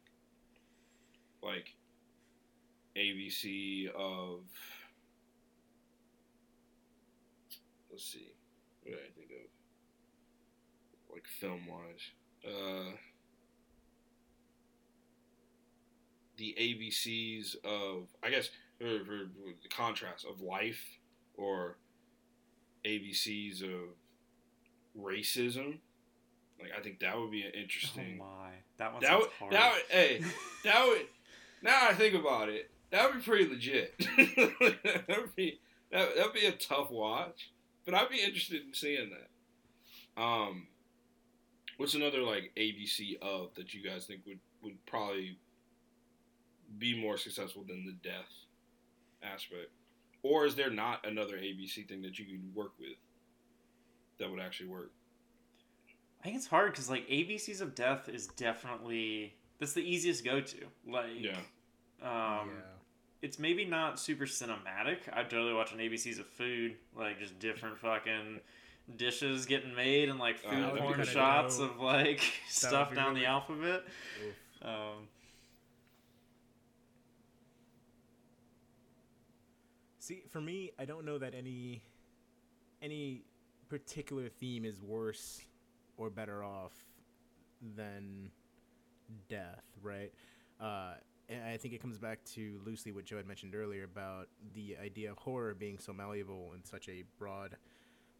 [1.42, 1.74] like
[2.96, 4.40] ABC of
[7.90, 8.32] let's see,
[8.82, 9.50] what did I think of?
[11.12, 12.10] Like film wise,
[12.46, 12.92] uh,
[16.36, 18.50] the ABCs of I guess
[18.80, 19.28] or, or
[19.62, 20.82] the contrast of life
[21.34, 21.76] or
[22.84, 23.90] ABCs of
[24.98, 25.78] racism.
[26.60, 28.20] Like I think that would be an interesting.
[28.20, 29.52] Oh my, that one that would, hard.
[29.52, 30.22] that would, hey,
[30.64, 31.06] that would.
[31.62, 33.94] Now I think about it, that would be pretty legit.
[34.16, 35.60] that would be
[35.92, 37.50] that that would be a tough watch,
[37.84, 40.22] but I'd be interested in seeing that.
[40.22, 40.66] Um,
[41.76, 45.38] what's another like ABC of that you guys think would would probably
[46.78, 48.30] be more successful than the death
[49.22, 49.70] aspect,
[50.22, 52.96] or is there not another ABC thing that you could work with
[54.18, 54.90] that would actually work?
[56.20, 60.40] I think it's hard because like ABCs of Death is definitely that's the easiest go
[60.40, 60.56] to.
[60.86, 61.30] Like, Yeah.
[62.02, 62.62] um, yeah.
[63.22, 64.98] It's maybe not super cinematic.
[65.12, 68.40] I'd totally watch an ABCs of food, like just different fucking
[68.96, 71.72] dishes getting made and like Oh, food porn shots dope.
[71.72, 73.82] of like stuff down really- the alphabet.
[74.62, 75.06] Um,
[79.98, 81.82] See, for me, I don't know that any
[82.82, 83.22] any
[83.68, 85.40] particular theme is worse
[85.96, 86.72] or better off
[87.76, 88.30] than
[89.28, 90.12] death, right?
[90.58, 90.94] Uh,
[91.30, 94.76] and I think it comes back to loosely what Joe had mentioned earlier about the
[94.82, 97.56] idea of horror being so malleable and such a broad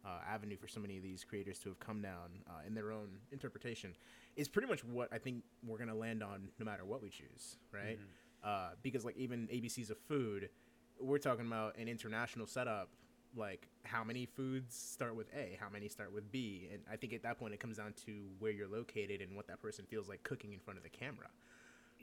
[0.04, 2.92] uh, avenue for so many of these creators to have come down uh, in their
[2.92, 3.94] own interpretation
[4.36, 7.56] is pretty much what I think we're gonna land on no matter what we choose,
[7.72, 7.98] right?
[8.42, 10.48] Uh, because like even ABCs of food,
[11.00, 12.88] we're talking about an international setup.
[13.36, 17.12] Like how many foods start with A, how many start with B, and I think
[17.12, 20.08] at that point it comes down to where you're located and what that person feels
[20.08, 21.28] like cooking in front of the camera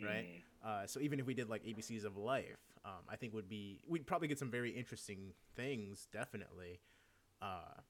[0.06, 0.44] right?
[0.66, 3.80] Uh, so even if we did like ABCs of life, um, I think would be
[3.88, 6.80] we'd probably get some very interesting things, definitely.
[7.42, 7.82] Uh,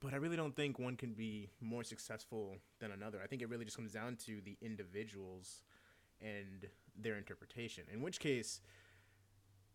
[0.00, 3.20] but I really don't think one can be more successful than another.
[3.22, 5.62] I think it really just comes down to the individuals
[6.20, 7.84] and their interpretation.
[7.92, 8.60] In which case,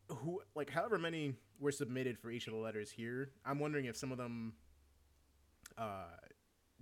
[0.10, 3.98] who like however many were submitted for each of the letters here, I'm wondering if
[3.98, 4.54] some of them
[5.78, 6.18] uh,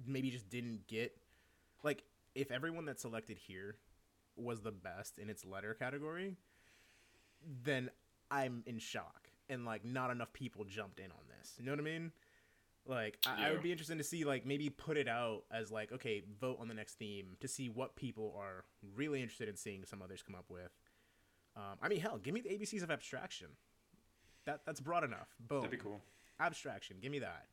[0.06, 1.16] maybe just didn't get
[1.84, 2.04] like
[2.36, 3.76] if everyone that's selected here
[4.36, 6.36] was the best in its letter category,
[7.64, 7.90] then
[8.30, 9.30] I'm in shock.
[9.50, 11.54] And like not enough people jumped in on this.
[11.58, 12.12] You know what I mean?
[12.86, 15.92] Like I, I would be interested to see like maybe put it out as like,
[15.92, 18.64] okay, vote on the next theme to see what people are
[18.96, 20.72] really interested in seeing some others come up with.
[21.56, 23.48] Um, I mean hell, give me the ABCs of abstraction.
[24.46, 25.28] That that's broad enough.
[25.48, 26.02] Boom that'd be cool.
[26.40, 26.98] abstraction.
[27.02, 27.46] Give me that.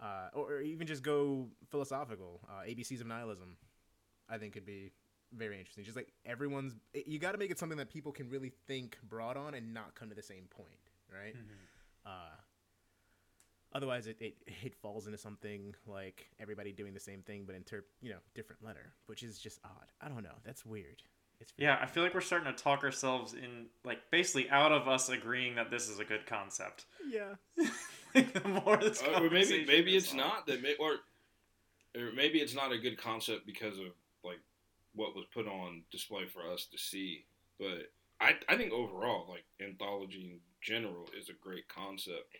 [0.00, 2.40] Uh, or, or even just go philosophical.
[2.48, 3.56] Uh, ABCs of nihilism,
[4.28, 4.90] I think could be
[5.36, 5.84] very interesting.
[5.84, 6.74] Just like everyone's,
[7.06, 9.94] you got to make it something that people can really think broad on and not
[9.94, 11.34] come to the same point, right?
[12.06, 12.10] Uh,
[13.74, 17.84] otherwise, it, it it falls into something like everybody doing the same thing but inter
[18.00, 19.86] you know different letter, which is just odd.
[20.00, 20.36] I don't know.
[20.44, 21.02] That's weird.
[21.40, 24.86] It's Yeah, I feel like we're starting to talk ourselves in, like, basically out of
[24.86, 26.84] us agreeing that this is a good concept.
[27.08, 27.34] yeah.
[28.14, 30.18] like, the more this Uh, maybe maybe it's on.
[30.18, 30.98] not that, may, or
[31.96, 33.92] or maybe it's not a good concept because of like
[34.94, 37.24] what was put on display for us to see.
[37.58, 42.36] But I I think overall, like anthology in general is a great concept.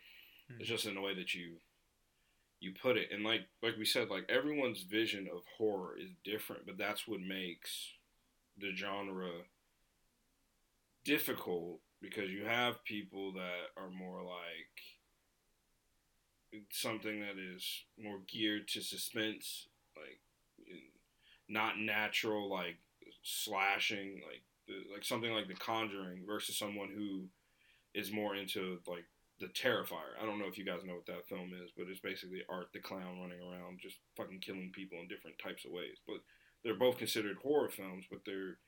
[0.48, 0.60] Hmm.
[0.60, 1.56] It's just in the way that you
[2.60, 6.66] you put it, and like like we said, like everyone's vision of horror is different,
[6.66, 7.92] but that's what makes
[8.58, 9.30] the genre
[11.04, 14.92] difficult because you have people that are more like
[16.70, 20.20] something that is more geared to suspense, like
[21.48, 22.76] not natural, like
[23.22, 24.42] slashing, like
[24.92, 27.26] like something like The Conjuring versus someone who
[27.94, 29.04] is more into like
[29.40, 30.16] the Terrifier.
[30.20, 32.68] I don't know if you guys know what that film is, but it's basically Art
[32.72, 35.98] the clown running around just fucking killing people in different types of ways.
[36.06, 36.18] But
[36.64, 38.58] they're both considered horror films, but they're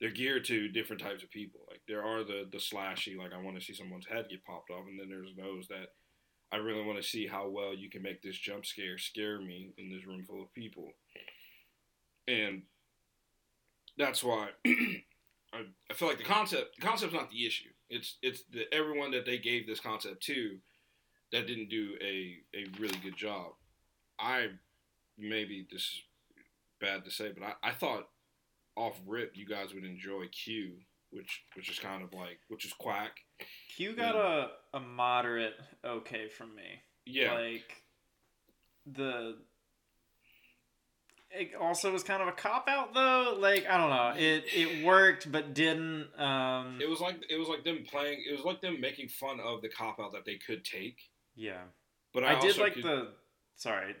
[0.00, 1.60] they're geared to different types of people.
[1.68, 4.70] Like there are the the slashy, like I want to see someone's head get popped
[4.70, 5.92] off, and then there's those that
[6.50, 9.72] I really want to see how well you can make this jump scare scare me
[9.78, 10.92] in this room full of people.
[12.28, 12.62] And
[13.98, 17.70] that's why I, I feel like the concept the concept's not the issue.
[17.90, 20.58] It's it's the everyone that they gave this concept to
[21.32, 23.52] that didn't do a, a really good job.
[24.18, 24.48] I
[25.18, 26.02] maybe this is
[26.80, 28.08] bad to say, but I, I thought
[28.76, 30.72] off rip you guys would enjoy Q,
[31.10, 33.18] which which is kind of like which is quack.
[33.74, 35.54] Q got a, a moderate
[35.84, 36.82] okay from me.
[37.04, 37.34] Yeah.
[37.34, 37.82] Like
[38.86, 39.38] the
[41.34, 43.36] it also was kind of a cop out though.
[43.38, 46.08] Like I don't know, it it worked but didn't.
[46.18, 48.22] Um, It was like it was like them playing.
[48.28, 50.98] It was like them making fun of the cop out that they could take.
[51.34, 51.62] yeah,
[52.14, 53.08] But I, I, did like could- the.
[53.56, 53.94] Sorry,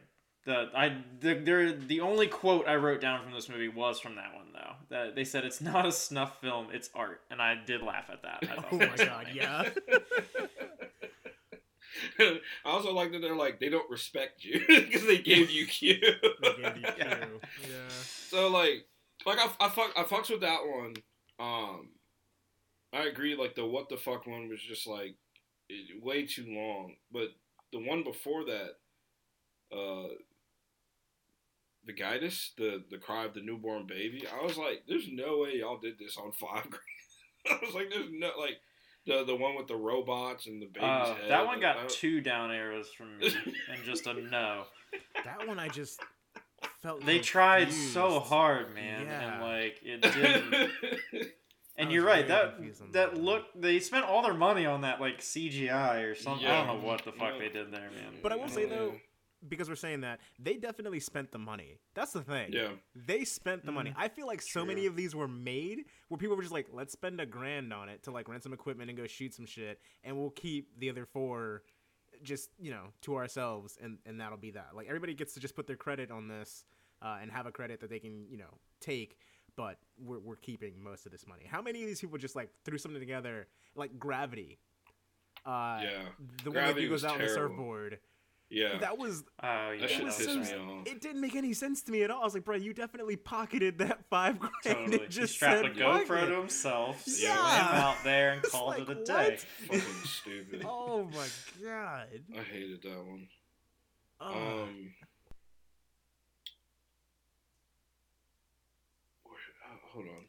[0.44, 4.16] the I the there the only quote I wrote down from this movie was from
[4.16, 4.72] that one though.
[4.90, 8.22] That they said it's not a snuff film, it's art, and I did laugh at
[8.22, 8.44] that.
[8.50, 9.68] I Oh my god, yeah.
[12.18, 15.96] I also like that they're like they don't respect you because they gave you Q.
[16.42, 17.16] They gave you Yeah.
[17.24, 17.40] Q.
[17.62, 17.88] Yeah.
[18.28, 18.86] so like,
[19.26, 20.94] like I, I fuck I fucks with that one.
[21.38, 21.88] Um,
[22.92, 23.34] I agree.
[23.36, 25.14] Like the what the fuck one was just like
[25.68, 26.94] it, way too long.
[27.12, 27.28] But
[27.72, 28.70] the one before that,
[29.74, 30.08] uh,
[31.84, 34.24] the Vagitus, the the cry of the newborn baby.
[34.26, 36.82] I was like, there's no way y'all did this on five grand.
[37.50, 38.58] I was like, there's no like.
[39.06, 41.30] The, the one with the robots and the baby's Uh, head.
[41.30, 43.34] that one got don't- two down arrows from me
[43.70, 44.64] and just a no.
[45.24, 46.00] That one I just
[46.82, 49.32] felt They tried so hard, man, Yeah.
[49.34, 50.02] and like it
[51.12, 51.30] didn't.
[51.78, 52.28] And you're right.
[52.28, 56.46] That that that look they spent all their money on that like CGI or something.
[56.46, 57.38] I don't know what the fuck Yeah.
[57.38, 58.18] they did there, man.
[58.22, 58.94] But I will say though,
[59.48, 61.78] because we're saying that, they definitely spent the money.
[61.94, 62.52] That's the thing.
[62.52, 62.68] yeah.
[62.94, 63.92] They spent the money.
[63.96, 66.92] I feel like so many of these were made where people were just like, let's
[66.92, 69.80] spend a grand on it to like rent some equipment and go shoot some shit,
[70.04, 71.62] and we'll keep the other four
[72.22, 74.68] just you know to ourselves, and and that'll be that.
[74.74, 76.64] Like everybody gets to just put their credit on this
[77.00, 79.16] uh, and have a credit that they can you know take.
[79.56, 81.44] But we're, we're keeping most of this money.
[81.46, 84.58] How many of these people just like threw something together, like Gravity?
[85.44, 86.02] Uh, Yeah.
[86.44, 87.98] the one that goes was out on the surfboard.
[88.52, 88.76] Yeah.
[88.80, 90.86] That was oh yeah, That shit it was so, me off.
[90.86, 92.20] it didn't make any sense to me at all.
[92.20, 94.52] I was like, bro, you definitely pocketed that five grand.
[94.62, 94.96] totally.
[94.98, 96.26] It just he strapped said a GoPro pocket.
[96.28, 97.28] to himself, Yeah.
[97.34, 97.82] yeah.
[97.82, 99.38] out there, and called like, it a day.
[99.68, 100.64] Fucking stupid.
[100.68, 101.26] Oh my
[101.64, 102.08] god.
[102.38, 103.28] I hated that one.
[104.20, 104.28] Oh.
[104.64, 104.92] Um.
[109.24, 109.34] where-
[109.64, 110.26] uh, hold on.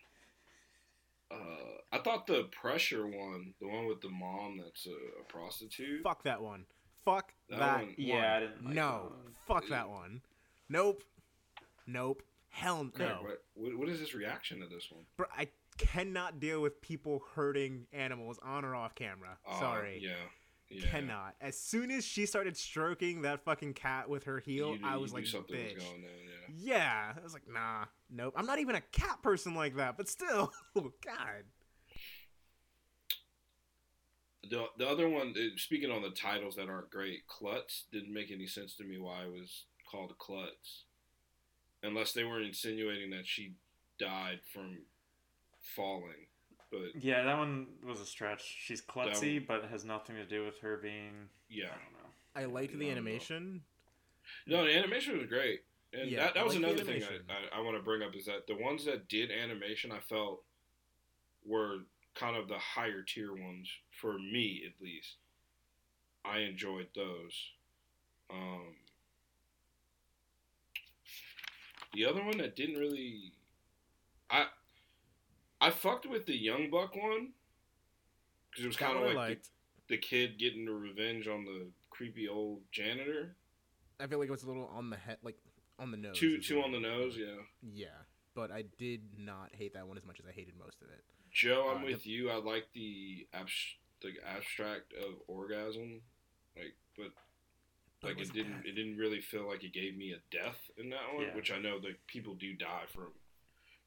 [1.32, 6.04] Uh, I thought the pressure one, the one with the mom that's a, a prostitute.
[6.04, 6.66] Fuck that one.
[7.06, 7.96] Fuck That that, one-.
[7.98, 8.92] Yeah, I didn't like no.
[8.92, 9.34] that one.
[9.48, 10.22] Fuck that one.
[10.70, 11.04] Nope.
[11.86, 12.24] Nope.
[12.50, 13.06] Hell no.
[13.22, 15.04] what, what, what is his reaction to this one?
[15.18, 19.38] Bro, I cannot deal with people hurting animals on or off camera.
[19.50, 20.00] Uh, Sorry.
[20.02, 20.12] Yeah.
[20.70, 20.88] yeah.
[20.90, 21.36] Cannot.
[21.42, 25.14] As soon as she started stroking that fucking cat with her heel, knew- I was
[25.14, 25.34] like, bitch.
[25.34, 26.04] was going on.
[26.04, 26.34] Yeah.
[26.56, 28.34] Yeah, I was like, nah, nope.
[28.38, 31.44] I'm not even a cat person like that, but still, God.
[34.50, 38.30] The, the other one, uh, speaking on the titles that aren't great, Klutz didn't make
[38.32, 40.84] any sense to me why it was called Klutz.
[41.82, 43.54] Unless they were insinuating that she
[44.00, 44.80] died from
[45.76, 46.28] falling.
[46.72, 48.42] But Yeah, that one was a stretch.
[48.44, 51.30] She's klutzy, one- but has nothing to do with her being.
[51.50, 51.66] yeah.
[51.66, 52.10] I don't know.
[52.36, 52.92] I liked the Not at all.
[52.98, 53.62] animation.
[54.48, 55.62] No, the animation was great.
[55.94, 57.04] And Yeah, that, that was like another thing.
[57.04, 60.00] I, I, I want to bring up is that the ones that did animation, I
[60.00, 60.42] felt
[61.46, 61.80] were
[62.16, 63.70] kind of the higher tier ones
[64.02, 65.16] for me, at least.
[66.26, 67.34] I enjoyed those.
[68.30, 68.76] Um,
[71.94, 73.34] the other one that didn't really,
[74.30, 74.46] I
[75.60, 77.30] I fucked with the Young Buck one
[78.50, 79.50] because it was kind of like liked.
[79.88, 83.36] the, the kid getting the revenge on the creepy old janitor.
[84.00, 85.38] I feel like it was a little on the head, like
[85.80, 86.18] on the nose.
[86.18, 87.42] Two two on the nose, yeah.
[87.62, 87.88] Yeah,
[88.34, 91.04] but I did not hate that one as much as I hated most of it.
[91.34, 92.30] Joe, I'm Uh, with you.
[92.30, 96.02] I like the abs- the abstract of orgasm,
[96.56, 97.12] like, but
[98.02, 98.66] like it, didn't bad.
[98.68, 101.36] it didn't really feel like it gave me a death in that one, Yeah.
[101.36, 103.14] which I know that people do die from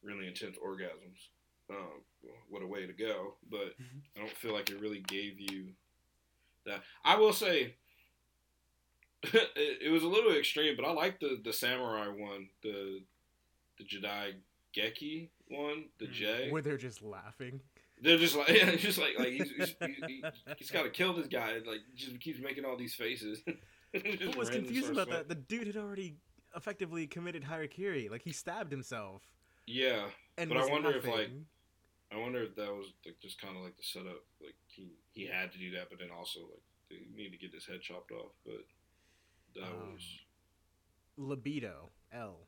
[0.03, 1.29] really intense orgasms.
[1.69, 2.05] Um,
[2.49, 3.37] what a way to go!
[3.49, 4.03] But Mhm.
[4.17, 5.75] I don't feel like it really gave you
[6.65, 6.85] that.
[7.05, 7.77] I will say.
[9.23, 13.03] it, it was a little extreme, but I like the the samurai one, the
[13.79, 14.41] the Jidai
[14.77, 16.13] Geki one, the Mm.
[16.13, 16.51] J.
[16.51, 17.61] Where they're just laughing.
[18.03, 20.25] They're just like, yeah, just like, like he's, he's, he, he,
[20.59, 21.53] he's got to kill this guy.
[21.53, 23.41] and, Like, just keeps making all these faces.
[23.95, 25.29] Just What was random confusing about of- that?
[25.31, 26.17] The dude had already
[26.55, 28.11] effectively committed harakiri.
[28.11, 29.23] Like he stabbed himself.
[29.67, 31.31] Yeah, And But I was wonder if, like.
[32.13, 34.23] I wonder if that was like just kind of like the setup.
[34.43, 37.55] Like he he had to do that, but then also like they need to get
[37.55, 38.33] his head chopped off.
[38.45, 38.65] But
[39.55, 40.03] that Um, was
[41.17, 42.47] libido L.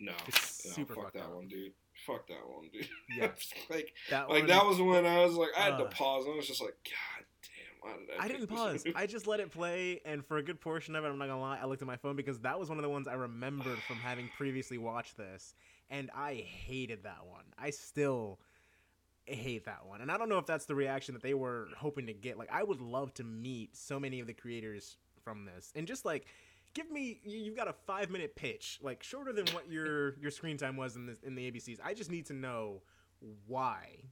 [0.00, 1.34] no, it's no, super fuck that up.
[1.34, 1.72] one, dude.
[2.06, 2.88] Fuck that one, dude.
[3.16, 3.30] Yeah.
[3.68, 6.24] like That like one, that was when I was like, I had to uh, pause.
[6.26, 8.24] I was just like, God damn, why did I?
[8.24, 8.84] I didn't pause.
[8.96, 11.40] I just let it play, and for a good portion of it, I'm not gonna
[11.40, 13.78] lie, I looked at my phone because that was one of the ones I remembered
[13.86, 15.54] from having previously watched this,
[15.90, 17.44] and I hated that one.
[17.58, 18.40] I still
[19.26, 22.06] hate that one, and I don't know if that's the reaction that they were hoping
[22.06, 22.38] to get.
[22.38, 26.06] Like, I would love to meet so many of the creators from this, and just
[26.06, 26.26] like
[26.74, 30.30] give me you- you've got a five minute pitch, like shorter than what your your
[30.30, 31.78] screen time was in the in the ABCs.
[31.82, 32.82] I just need to know
[33.46, 34.04] why,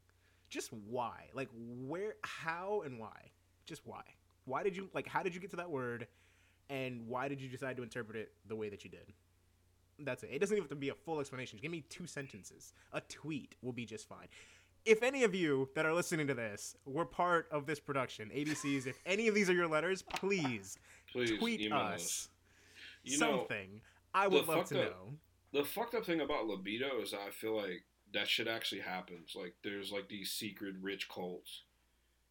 [0.48, 3.30] just why, like where, how, and why,
[3.64, 4.02] just why.
[4.44, 5.06] Why did you like?
[5.06, 6.06] How did you get to that word,
[6.70, 9.12] and why did you decide to interpret it the way that you did?
[10.00, 10.30] That's it.
[10.32, 11.59] It doesn't even have to be a full explanation.
[11.61, 12.72] Give me two sentences.
[12.92, 14.28] A tweet will be just fine.
[14.84, 18.86] If any of you that are listening to this were part of this production, ABCs,
[18.86, 20.78] if any of these are your letters, please
[21.12, 22.28] Please tweet email us, us.
[23.11, 23.80] You know, something.
[24.14, 25.14] I would love to up- know.
[25.52, 29.34] the fucked up thing about libido is I feel like that shit actually happens.
[29.34, 31.62] Like there's like these secret rich cults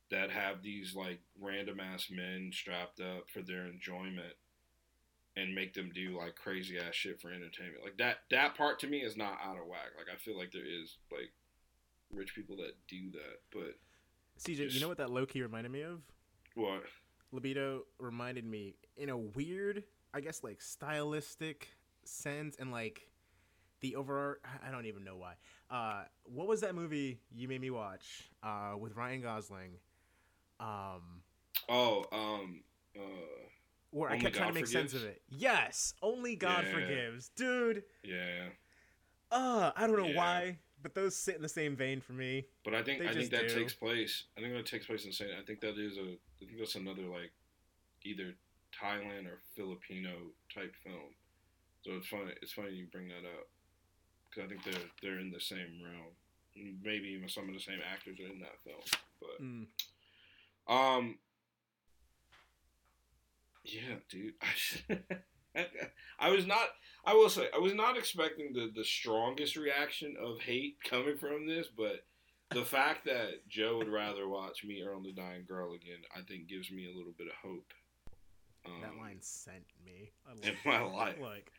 [0.09, 4.33] that have these like random ass men strapped up for their enjoyment
[5.35, 7.83] and make them do like crazy ass shit for entertainment.
[7.83, 9.91] Like that that part to me is not out of whack.
[9.97, 11.31] Like I feel like there is like
[12.11, 13.39] rich people that do that.
[13.51, 13.75] But
[14.39, 16.01] CJ, you know what that low key reminded me of?
[16.55, 16.83] what?
[17.31, 19.83] Libido reminded me in a weird,
[20.13, 21.67] I guess, like stylistic
[22.03, 23.09] sense, and like
[23.81, 24.39] the over.
[24.65, 25.33] I don't even know why.
[25.69, 28.29] Uh, what was that movie you made me watch?
[28.41, 29.71] Uh, with Ryan Gosling.
[30.59, 31.21] Um,
[31.69, 32.61] Oh, um
[32.97, 33.01] uh
[33.91, 35.21] where I kept trying to God make sense of it.
[35.29, 36.73] Yes, only God Yeah.
[36.73, 37.83] forgives, dude.
[38.03, 38.49] yeah.
[39.31, 40.15] Uh, I don't know Yeah.
[40.15, 42.47] why, but those sit in the same vein for me.
[42.63, 43.55] But I think They I think that do.
[43.55, 44.25] takes place.
[44.37, 45.31] I think that takes place in Saint.
[45.31, 46.13] I think that is a.
[46.13, 47.31] I think that's another like,
[48.03, 48.35] either
[48.81, 50.11] Thailand or Filipino
[50.53, 51.13] type film.
[51.83, 52.31] So it's funny.
[52.41, 53.47] It's funny you bring that up
[54.29, 56.13] because I think they're they're in the same realm.
[56.83, 58.81] Maybe even some of the same actors are in that film.
[59.21, 59.67] But Mm.
[60.67, 61.19] um,
[63.63, 64.33] yeah, dude.
[66.19, 66.67] I was not.
[67.05, 71.47] I will say I was not expecting the the strongest reaction of hate coming from
[71.47, 72.05] this, but
[72.51, 76.47] the fact that Joe would rather watch me Earl the Dying Girl again, I think
[76.47, 77.65] gives me a little bit of hope.
[78.67, 80.11] Um, That line sent me.
[80.27, 81.15] I in love my life.
[81.21, 81.51] Like,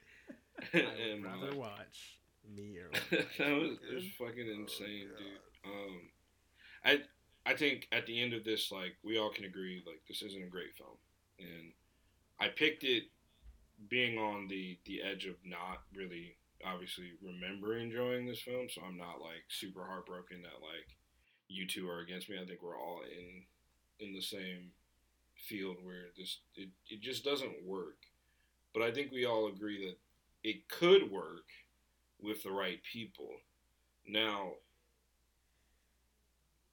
[0.75, 1.57] I in would my rather life.
[1.57, 2.19] watch
[2.55, 5.71] me or that was, it was fucking insane, dude.
[5.71, 6.01] Um,
[6.85, 7.01] I
[7.47, 10.43] I think at the end of this, like we all can agree, like this isn't
[10.43, 10.97] a great film,
[11.39, 11.73] and
[12.41, 13.05] I picked it
[13.89, 18.97] being on the the edge of not really obviously remember enjoying this film, so I'm
[18.97, 20.97] not like super heartbroken that like
[21.49, 22.37] you two are against me.
[22.41, 23.45] I think we're all in
[24.07, 24.73] in the same
[25.39, 27.97] field where this it, it just doesn't work.
[28.75, 29.99] But I think we all agree that
[30.49, 31.47] it could work
[32.21, 33.31] with the right people.
[34.07, 34.53] Now,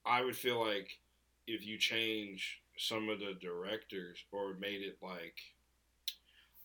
[0.06, 1.00] I would feel like
[1.48, 5.38] if you change some of the directors or made it like,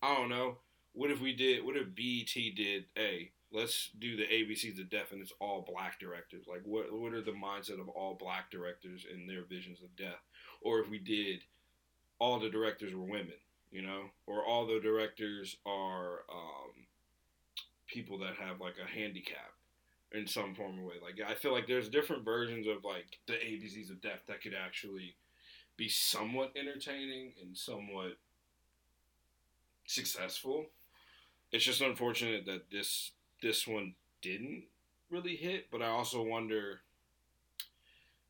[0.03, 0.59] I don't know,
[0.93, 5.13] what if we did, what if BET did, a let's do the ABCs of death
[5.13, 6.47] and it's all black directors?
[6.49, 10.21] Like, what, what are the mindset of all black directors and their visions of death?
[10.61, 11.41] Or if we did,
[12.21, 13.33] all the directors were women,
[13.73, 16.87] you know, or all the directors are, um,
[17.91, 19.53] people that have like a handicap
[20.13, 20.95] in some form or way.
[21.03, 24.55] Like I feel like there's different versions of like the ABCs of death that could
[24.55, 25.15] actually
[25.77, 28.19] be somewhat entertaining and somewhat
[29.87, 30.67] successful.
[31.53, 33.13] It's just unfortunate that this
[33.43, 34.65] this one didn't
[35.11, 36.81] really hit, but I also wonder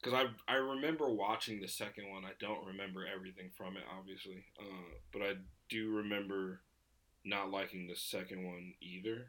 [0.02, 2.24] because I I remember watching the second one.
[2.24, 5.34] I don't remember everything from it, obviously, uh, but I
[5.68, 6.60] do remember
[7.24, 9.28] not liking the second one either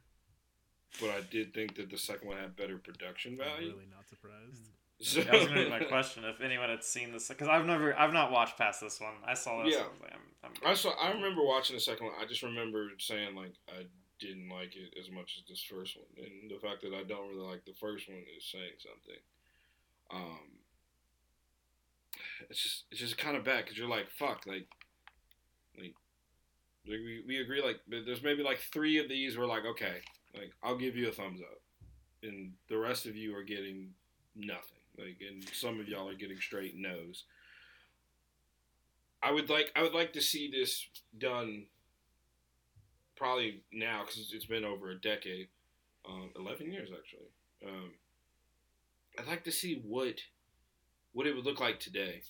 [0.99, 3.71] but I did think that the second one had better production I'm value.
[3.73, 4.61] really not surprised.
[5.03, 6.23] So, That was gonna be my question.
[6.25, 9.15] If anyone had seen this, because I've never, I've not watched past this one.
[9.25, 9.73] I saw this.
[9.73, 9.79] Yeah.
[9.79, 10.91] I like, I'm, I'm, I saw.
[10.91, 12.15] I remember watching the second one.
[12.21, 13.87] I just remember saying like I
[14.19, 17.29] didn't like it as much as this first one, and the fact that I don't
[17.29, 19.21] really like the first one is saying something.
[20.13, 20.60] Um,
[22.49, 24.67] it's just it's just kind of bad because you're like fuck like
[25.77, 25.93] like
[26.87, 30.01] we we agree like there's maybe like three of these we're like okay
[30.33, 31.59] like I'll give you a thumbs up,
[32.23, 33.89] and the rest of you are getting
[34.35, 34.77] nothing.
[34.97, 37.23] Like, and some of y'all are getting straight no's.
[39.23, 40.87] I would like I would like to see this
[41.17, 41.65] done
[43.15, 45.47] probably now because it's been over a decade,
[46.07, 47.29] um, eleven years actually.
[47.65, 47.91] Um,
[49.19, 50.15] I'd like to see what
[51.13, 52.21] what it would look like today.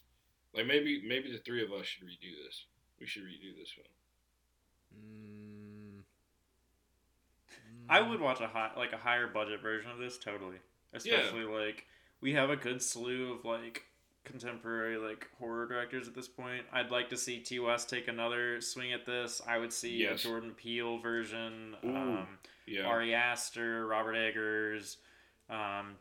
[0.54, 2.66] Like maybe maybe the three of us should redo this.
[3.00, 3.88] We should redo this film.
[5.00, 6.02] Mm.
[7.90, 10.58] I would watch a high, like a higher budget version of this totally.
[10.94, 11.86] Especially like
[12.22, 13.86] we have a good slew of like
[14.24, 16.64] contemporary like horror directors at this point.
[16.72, 19.42] I'd like to see Ti West take another swing at this.
[19.48, 20.20] I would see Yes.
[20.20, 21.76] a Jordan Peele version.
[21.86, 21.96] Ooh.
[21.96, 22.28] Um,
[22.68, 22.84] Yeah.
[22.84, 24.98] Ari Aster, Robert Eggers.
[25.50, 25.96] Um,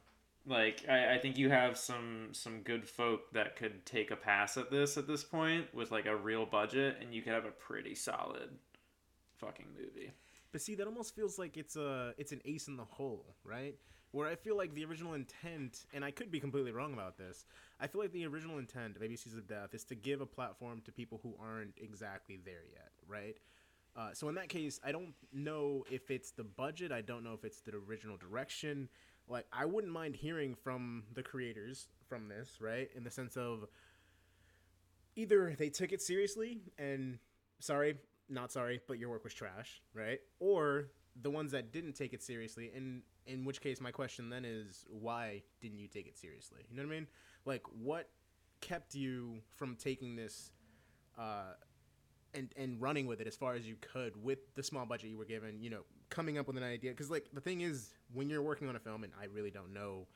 [0.46, 4.56] like I, I think you have some some good folk that could take a pass
[4.56, 7.50] at this at this point with like a real budget, and you could have a
[7.50, 8.50] pretty solid
[9.36, 10.12] fucking movie.
[10.52, 13.76] But see, that almost feels like it's a it's an ace in the hole, right?
[14.12, 17.44] Where I feel like the original intent, and I could be completely wrong about this,
[17.78, 20.80] I feel like the original intent of ABCs of Death is to give a platform
[20.84, 23.36] to people who aren't exactly there yet, right?
[23.96, 26.90] Uh, so in that case, I don't know if it's the budget.
[26.92, 28.88] I don't know if it's the original direction.
[29.30, 32.90] Like, I wouldn't mind hearing from the creators from this, right?
[32.96, 33.66] In the sense of
[35.16, 37.18] either they took it seriously and
[37.60, 37.96] sorry,
[38.28, 40.18] not sorry, but your work was trash, right?
[40.40, 40.88] Or
[41.20, 44.86] the ones that didn't take it seriously, and in which case, my question then is,
[44.88, 46.62] why didn't you take it seriously?
[46.70, 47.06] You know what I mean?
[47.44, 48.08] Like, what
[48.60, 50.52] kept you from taking this
[51.18, 51.54] uh,
[52.34, 55.18] and and running with it as far as you could with the small budget you
[55.18, 55.60] were given?
[55.60, 58.68] You know, coming up with an idea because like the thing is, when you're working
[58.68, 60.06] on a film, and I really don't know.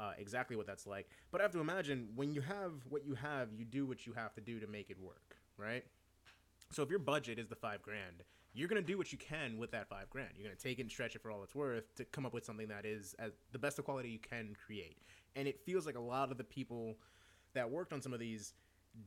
[0.00, 3.14] Uh, exactly what that's like, but I have to imagine when you have what you
[3.16, 5.84] have, you do what you have to do to make it work, right?
[6.70, 8.22] So if your budget is the five grand,
[8.52, 10.30] you're gonna do what you can with that five grand.
[10.36, 12.44] You're gonna take it and stretch it for all it's worth to come up with
[12.44, 14.98] something that is as the best of quality you can create.
[15.36, 16.96] And it feels like a lot of the people
[17.54, 18.54] that worked on some of these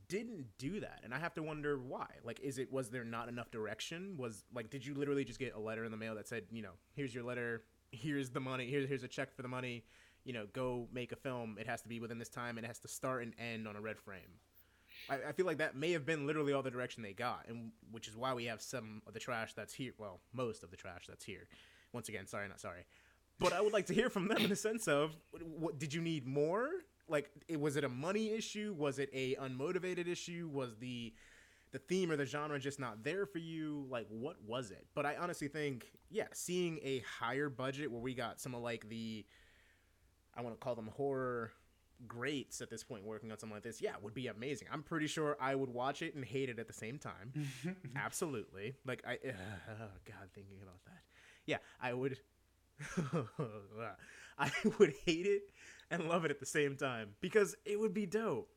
[0.08, 2.06] didn't do that, and I have to wonder why.
[2.24, 4.16] Like, is it was there not enough direction?
[4.16, 6.62] Was like, did you literally just get a letter in the mail that said, you
[6.62, 9.84] know, here's your letter, here's the money, here's here's a check for the money,
[10.24, 11.56] you know, go make a film.
[11.60, 13.76] It has to be within this time, and it has to start and end on
[13.76, 14.40] a red frame.
[15.10, 17.72] I, I feel like that may have been literally all the direction they got, and
[17.90, 19.92] which is why we have some of the trash that's here.
[19.98, 21.48] Well, most of the trash that's here.
[21.92, 22.84] Once again, sorry, not sorry.
[23.38, 25.16] But I would like to hear from them in the sense of,
[25.58, 26.68] what did you need more?
[27.08, 28.74] Like, it, was it a money issue?
[28.76, 30.48] Was it a unmotivated issue?
[30.52, 31.12] Was the
[31.72, 33.86] the theme or the genre just not there for you?
[33.88, 34.86] Like, what was it?
[34.94, 38.88] But I honestly think, yeah, seeing a higher budget where we got some of like
[38.88, 39.24] the,
[40.36, 41.52] I want to call them horror
[42.06, 44.68] greats at this point working on something like this, yeah, would be amazing.
[44.72, 47.32] I'm pretty sure I would watch it and hate it at the same time.
[47.96, 48.74] Absolutely.
[48.84, 49.32] Like I uh,
[49.70, 51.02] oh god, thinking about that.
[51.46, 52.18] Yeah, I would
[54.38, 55.42] I would hate it
[55.92, 58.50] and love it at the same time because it would be dope.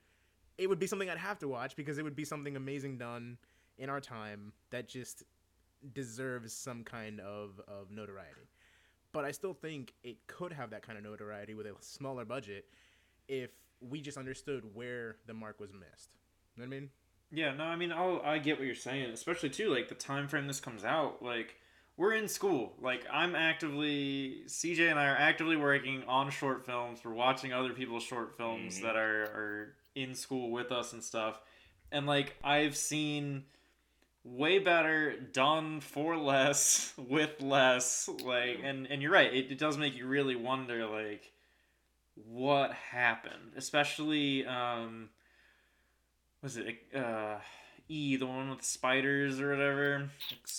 [0.58, 3.38] It would be something I'd have to watch because it would be something amazing done
[3.78, 5.24] in our time that just
[5.94, 8.50] deserves some kind of, of notoriety.
[9.12, 12.66] But I still think it could have that kind of notoriety with a smaller budget
[13.28, 16.10] if we just understood where the mark was missed.
[16.56, 16.90] You know what I mean?
[17.32, 20.30] Yeah, no, I mean, I'll, I get what you're saying, especially too, like the time
[20.30, 21.22] frame this comes out.
[21.22, 21.56] Like,
[21.98, 22.74] we're in school.
[22.82, 27.00] Like, I'm actively, CJ and I are actively working on short films.
[27.04, 28.82] We're watching other people's short films Mhm.
[28.84, 31.39] that are, are in school with us and stuff.
[31.91, 33.46] And, like, I've seen
[34.24, 38.10] way better done for less with less.
[38.24, 41.32] Like, and, and you're right, it, it does make you really wonder, like,
[42.16, 45.10] what happened, especially um,
[46.41, 47.38] was it uh,
[47.88, 50.10] E, the one with the spiders or whatever?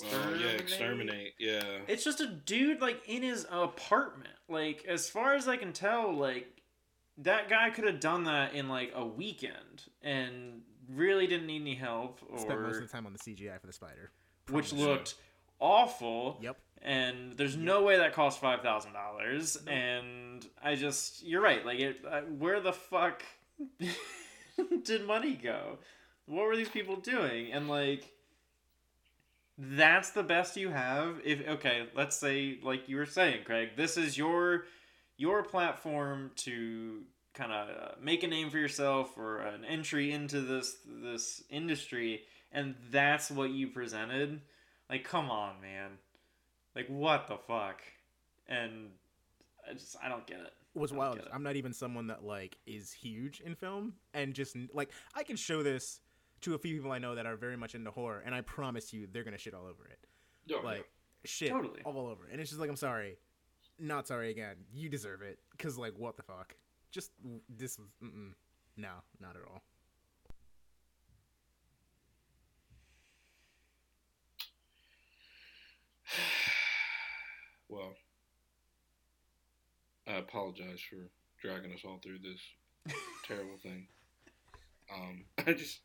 [0.03, 1.35] Well, yeah, exterminate.
[1.39, 1.63] Yeah.
[1.89, 4.35] It's just a dude like in his apartment.
[4.49, 6.47] Like as far as I can tell, like
[7.19, 11.75] that guy could have done that in like a weekend and really didn't need any
[11.75, 14.11] help Spent most of the time on the CGI for the spider.
[14.51, 14.87] which Promise.
[14.87, 15.15] looked
[15.59, 16.59] awful Yep.
[16.83, 19.57] and there's no way that cost five thousand dollars.
[19.67, 21.65] And I just, you're right.
[21.67, 23.23] Like, it, uh, where the fuck
[24.85, 25.79] did money go?
[26.27, 27.53] What were these people doing?
[27.53, 28.13] And like,
[29.59, 31.21] that's the best you have.
[31.25, 34.65] If okay, let's say, like you were saying, Craig, this is your
[35.17, 37.03] your platform to
[37.33, 42.23] kind of make a name for yourself or an entry into this this industry,
[42.53, 44.41] and that's what you presented.
[44.91, 45.93] Like, come on, man.
[46.75, 47.81] Like, what the fuck?
[48.49, 48.91] And
[49.69, 50.53] I just, I don't get it.
[50.75, 51.25] What's wild is.
[51.33, 55.37] I'm not even someone that like is huge in film and just like I can
[55.37, 56.01] show this
[56.43, 58.93] to a few people I know that are very much into horror and I promise
[58.93, 59.99] you they're gonna shit all over it.
[60.47, 60.89] Yeah, Like
[61.25, 61.81] shit Totally.
[61.85, 62.25] all over.
[62.31, 63.17] And it's just like I'm sorry.
[63.79, 64.57] Not sorry again.
[64.73, 65.39] You deserve it.
[65.59, 66.55] Cause like what the fuck?
[66.91, 67.11] Just
[67.49, 68.33] this was mm-mm.
[68.77, 69.63] no, not at all.
[77.69, 77.95] Well,
[80.07, 81.11] I apologize for
[81.43, 82.41] dragging us all through this
[83.27, 83.89] terrible thing.
[84.95, 85.81] Um, I just,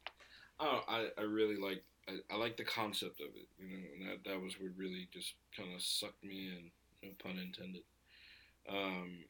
[0.62, 4.10] oh, I, I really like, I, I like the concept of it, you know, and
[4.10, 6.72] that, that was what really just kind of sucked me in,
[7.04, 7.84] no pun intended.
[8.70, 9.26] Um,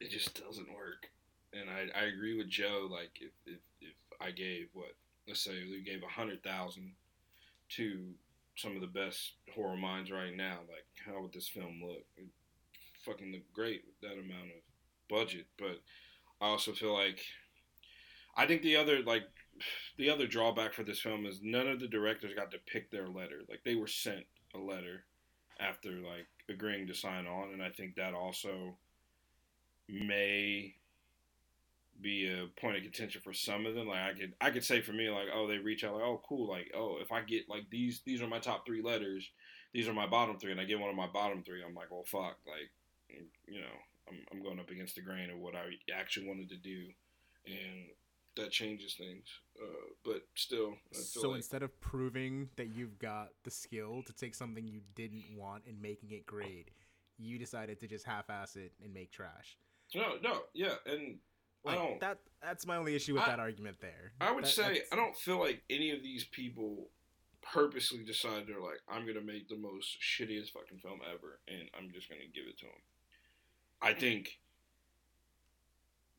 [0.00, 1.08] it just doesn't work.
[1.52, 4.94] And I, I agree with Joe, like, if, if, if I gave, what,
[5.26, 6.92] let's say we gave a hundred thousand
[7.70, 8.14] to
[8.56, 10.58] some of the best horror minds right now.
[10.68, 12.04] Like, how would this film look?
[12.16, 12.26] It
[13.04, 15.46] fucking look great with that amount of budget.
[15.58, 15.80] But
[16.40, 17.20] I also feel like
[18.36, 19.24] I think the other like
[19.96, 23.08] the other drawback for this film is none of the directors got to pick their
[23.08, 23.40] letter.
[23.48, 25.04] Like they were sent a letter
[25.60, 28.76] after like agreeing to sign on, and I think that also
[29.88, 30.74] may
[32.00, 33.88] be a point of contention for some of them.
[33.88, 36.22] Like I could I could say for me like oh they reach out like oh
[36.28, 39.28] cool like oh if I get like these these are my top three letters
[39.72, 41.90] these are my bottom three and I get one of my bottom three I'm like
[41.90, 42.70] well fuck like
[43.08, 43.76] you know
[44.08, 46.86] I'm I'm going up against the grain of what I actually wanted to do
[47.46, 47.86] and
[48.38, 49.26] that changes things.
[49.60, 49.66] Uh,
[50.04, 51.38] but still, so like...
[51.38, 55.80] instead of proving that you've got the skill to take something you didn't want and
[55.80, 56.70] making it great,
[57.18, 59.56] you decided to just half-ass it and make trash.
[59.94, 61.18] No, no, yeah, and
[61.64, 62.00] like, I don't.
[62.00, 64.12] That that's my only issue with I, that argument there.
[64.20, 66.88] I would that, say I don't feel like any of these people
[67.42, 71.90] purposely decided they're like I'm gonna make the most shittiest fucking film ever, and I'm
[71.92, 72.74] just gonna give it to them.
[73.80, 74.38] I think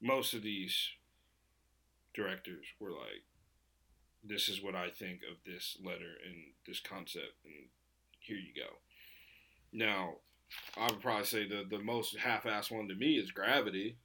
[0.02, 0.90] most of these
[2.14, 3.24] directors were like,
[4.24, 7.70] "This is what I think of this letter and this concept, and
[8.20, 8.78] here you go."
[9.72, 10.18] Now,
[10.78, 13.98] I would probably say the the most half-assed one to me is Gravity,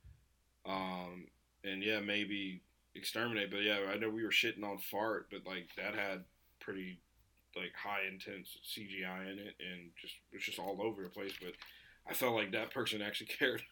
[0.66, 1.26] um,
[1.62, 2.62] and yeah, maybe
[2.94, 3.50] Exterminate.
[3.50, 6.24] But yeah, I know we were shitting on Fart, but like that had
[6.60, 7.00] pretty
[7.56, 11.32] like high intense CGI in it, and just it's just all over the place.
[11.40, 11.54] But
[12.08, 13.62] I felt like that person actually cared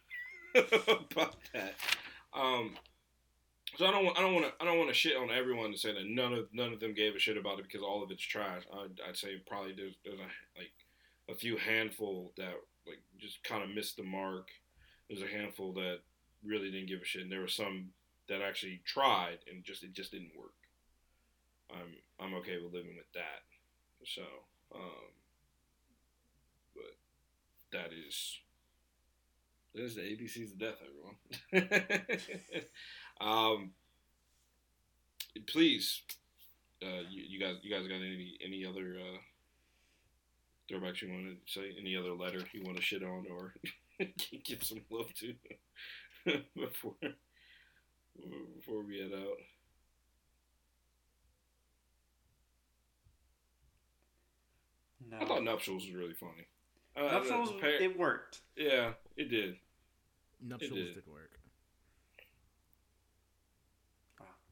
[0.55, 1.75] about that.
[2.33, 2.75] Um,
[3.75, 5.79] so I don't I don't want to I don't want to shit on everyone and
[5.79, 8.11] say that none of none of them gave a shit about it because all of
[8.11, 8.63] it's trash.
[8.73, 10.73] I'd, I'd say probably there's there's a like
[11.29, 12.53] a few handful that
[12.85, 14.49] like just kind of missed the mark.
[15.09, 15.99] There's a handful that
[16.45, 17.89] really didn't give a shit, and there were some
[18.29, 20.53] that actually tried and just it just didn't work.
[21.71, 23.43] I'm I'm okay with living with that.
[24.05, 24.21] So,
[24.75, 25.11] um,
[26.75, 26.95] but
[27.71, 28.39] that is
[29.73, 30.75] that is the ABCs of death,
[31.51, 31.69] everyone.
[33.21, 33.71] Um,
[35.47, 36.01] please,
[36.81, 39.17] uh, you, you, guys, you guys got any any other uh,
[40.69, 41.75] throwbacks you want to say?
[41.79, 43.53] Any other letter you want to shit on or
[44.43, 45.33] give some love to
[46.55, 46.95] before
[48.55, 49.37] before we head out?
[55.09, 55.17] No.
[55.19, 56.47] I thought Nuptials was really funny.
[56.95, 58.41] Uh, Nuptials, it worked.
[58.55, 59.57] Yeah, it did.
[60.45, 60.95] Nuptials it did.
[60.95, 61.39] did work.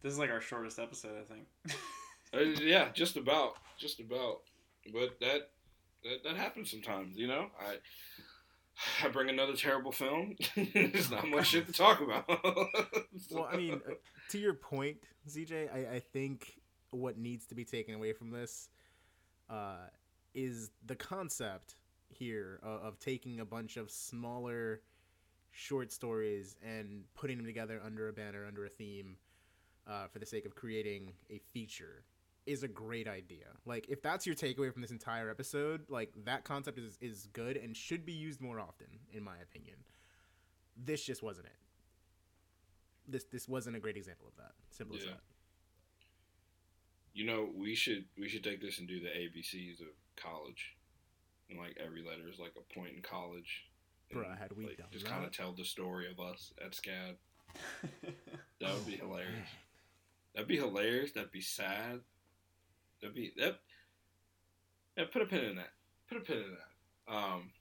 [0.01, 1.47] This is like our shortest episode, I think.
[2.33, 4.39] uh, yeah, just about, just about.
[4.91, 5.51] But that,
[6.03, 7.47] that that happens sometimes, you know.
[7.59, 7.77] I
[9.03, 10.35] I bring another terrible film.
[10.73, 12.27] There's not much shit to talk about.
[13.31, 13.93] well, I mean, uh,
[14.29, 14.97] to your point,
[15.29, 16.53] CJ, I, I think
[16.89, 18.69] what needs to be taken away from this
[19.49, 19.87] uh,
[20.33, 21.75] is the concept
[22.09, 24.81] here of, of taking a bunch of smaller
[25.51, 29.17] short stories and putting them together under a banner, under a theme
[29.87, 32.03] uh, for the sake of creating a feature
[32.45, 33.45] is a great idea.
[33.65, 37.57] Like if that's your takeaway from this entire episode, like that concept is is good
[37.57, 39.75] and should be used more often, in my opinion.
[40.75, 41.57] This just wasn't it.
[43.07, 44.53] This this wasn't a great example of that.
[44.69, 45.03] Simple yeah.
[45.03, 45.19] as that.
[47.13, 50.75] You know, we should we should take this and do the ABCs of college,
[51.49, 53.65] and like every letter is like a point in college.
[54.11, 57.15] Bro, had we like, done just kind of tell the story of us at SCAD.
[58.61, 59.47] that would be hilarious.
[60.33, 61.11] That'd be hilarious.
[61.11, 62.01] That'd be sad.
[63.01, 63.59] That'd be that.
[64.97, 65.71] Yeah, put a pin in that.
[66.07, 67.13] Put a pin in that.
[67.13, 67.51] Um.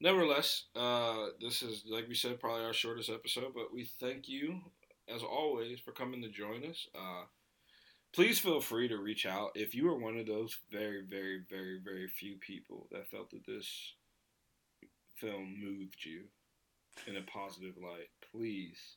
[0.00, 4.60] Nevertheless, uh, this is like we said, probably our shortest episode, but we thank you
[5.08, 6.88] as always for coming to join us.
[6.92, 7.24] Uh,
[8.12, 11.78] please feel free to reach out if you are one of those very, very, very,
[11.78, 13.94] very few people that felt that this
[15.14, 16.22] film moved you
[17.06, 18.10] in a positive light.
[18.32, 18.96] Please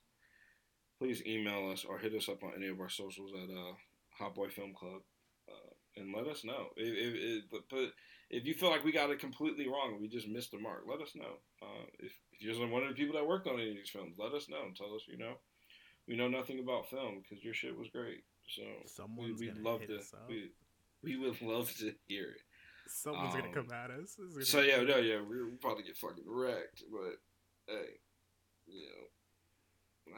[0.97, 3.73] please email us or hit us up on any of our socials at uh,
[4.19, 5.01] Hot Boy Film Club
[5.49, 6.67] uh, and let us know.
[6.77, 7.91] If, if, but, but
[8.29, 10.83] if you feel like we got it completely wrong, and we just missed the mark,
[10.87, 11.39] let us know.
[11.61, 14.15] Uh, if, if you're one of the people that worked on any of these films,
[14.17, 15.35] let us know and tell us, you know,
[16.07, 18.23] we know nothing about film because your shit was great.
[18.47, 19.99] So Someone's we, would love to.
[20.29, 20.51] We,
[21.03, 22.41] we would love to hear it.
[22.87, 24.15] Someone's um, gonna come at us.
[24.43, 27.17] So yeah, no, yeah, we're about to get fucking wrecked, but
[27.67, 27.97] hey,
[28.67, 29.07] you know,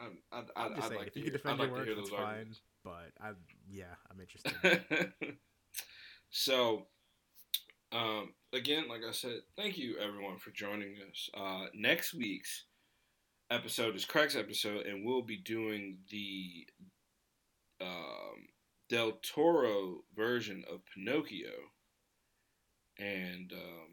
[0.00, 2.10] I'm, I'd, I'd, just I'd saying, like if you can defend like your work, that's
[2.10, 2.54] fine.
[2.84, 3.30] But I,
[3.70, 5.12] yeah, I'm interested.
[6.30, 6.86] so,
[7.92, 11.30] um, again, like I said, thank you everyone for joining us.
[11.34, 12.64] Uh, next week's
[13.50, 16.66] episode is Craig's episode, and we'll be doing the
[17.80, 18.46] um,
[18.88, 21.52] Del Toro version of Pinocchio,
[22.98, 23.88] and um,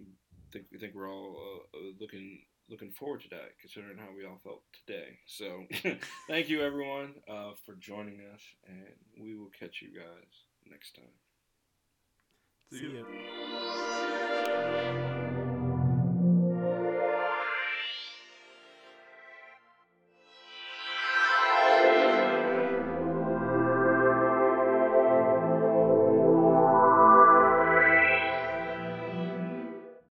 [0.00, 4.24] I think we think we're all uh, looking looking forward to that, considering how we
[4.24, 5.18] all felt today.
[5.26, 5.66] So,
[6.28, 11.04] thank you everyone uh, for joining us, and we will catch you guys next time.
[12.72, 13.04] See ya.
[14.96, 15.08] ya.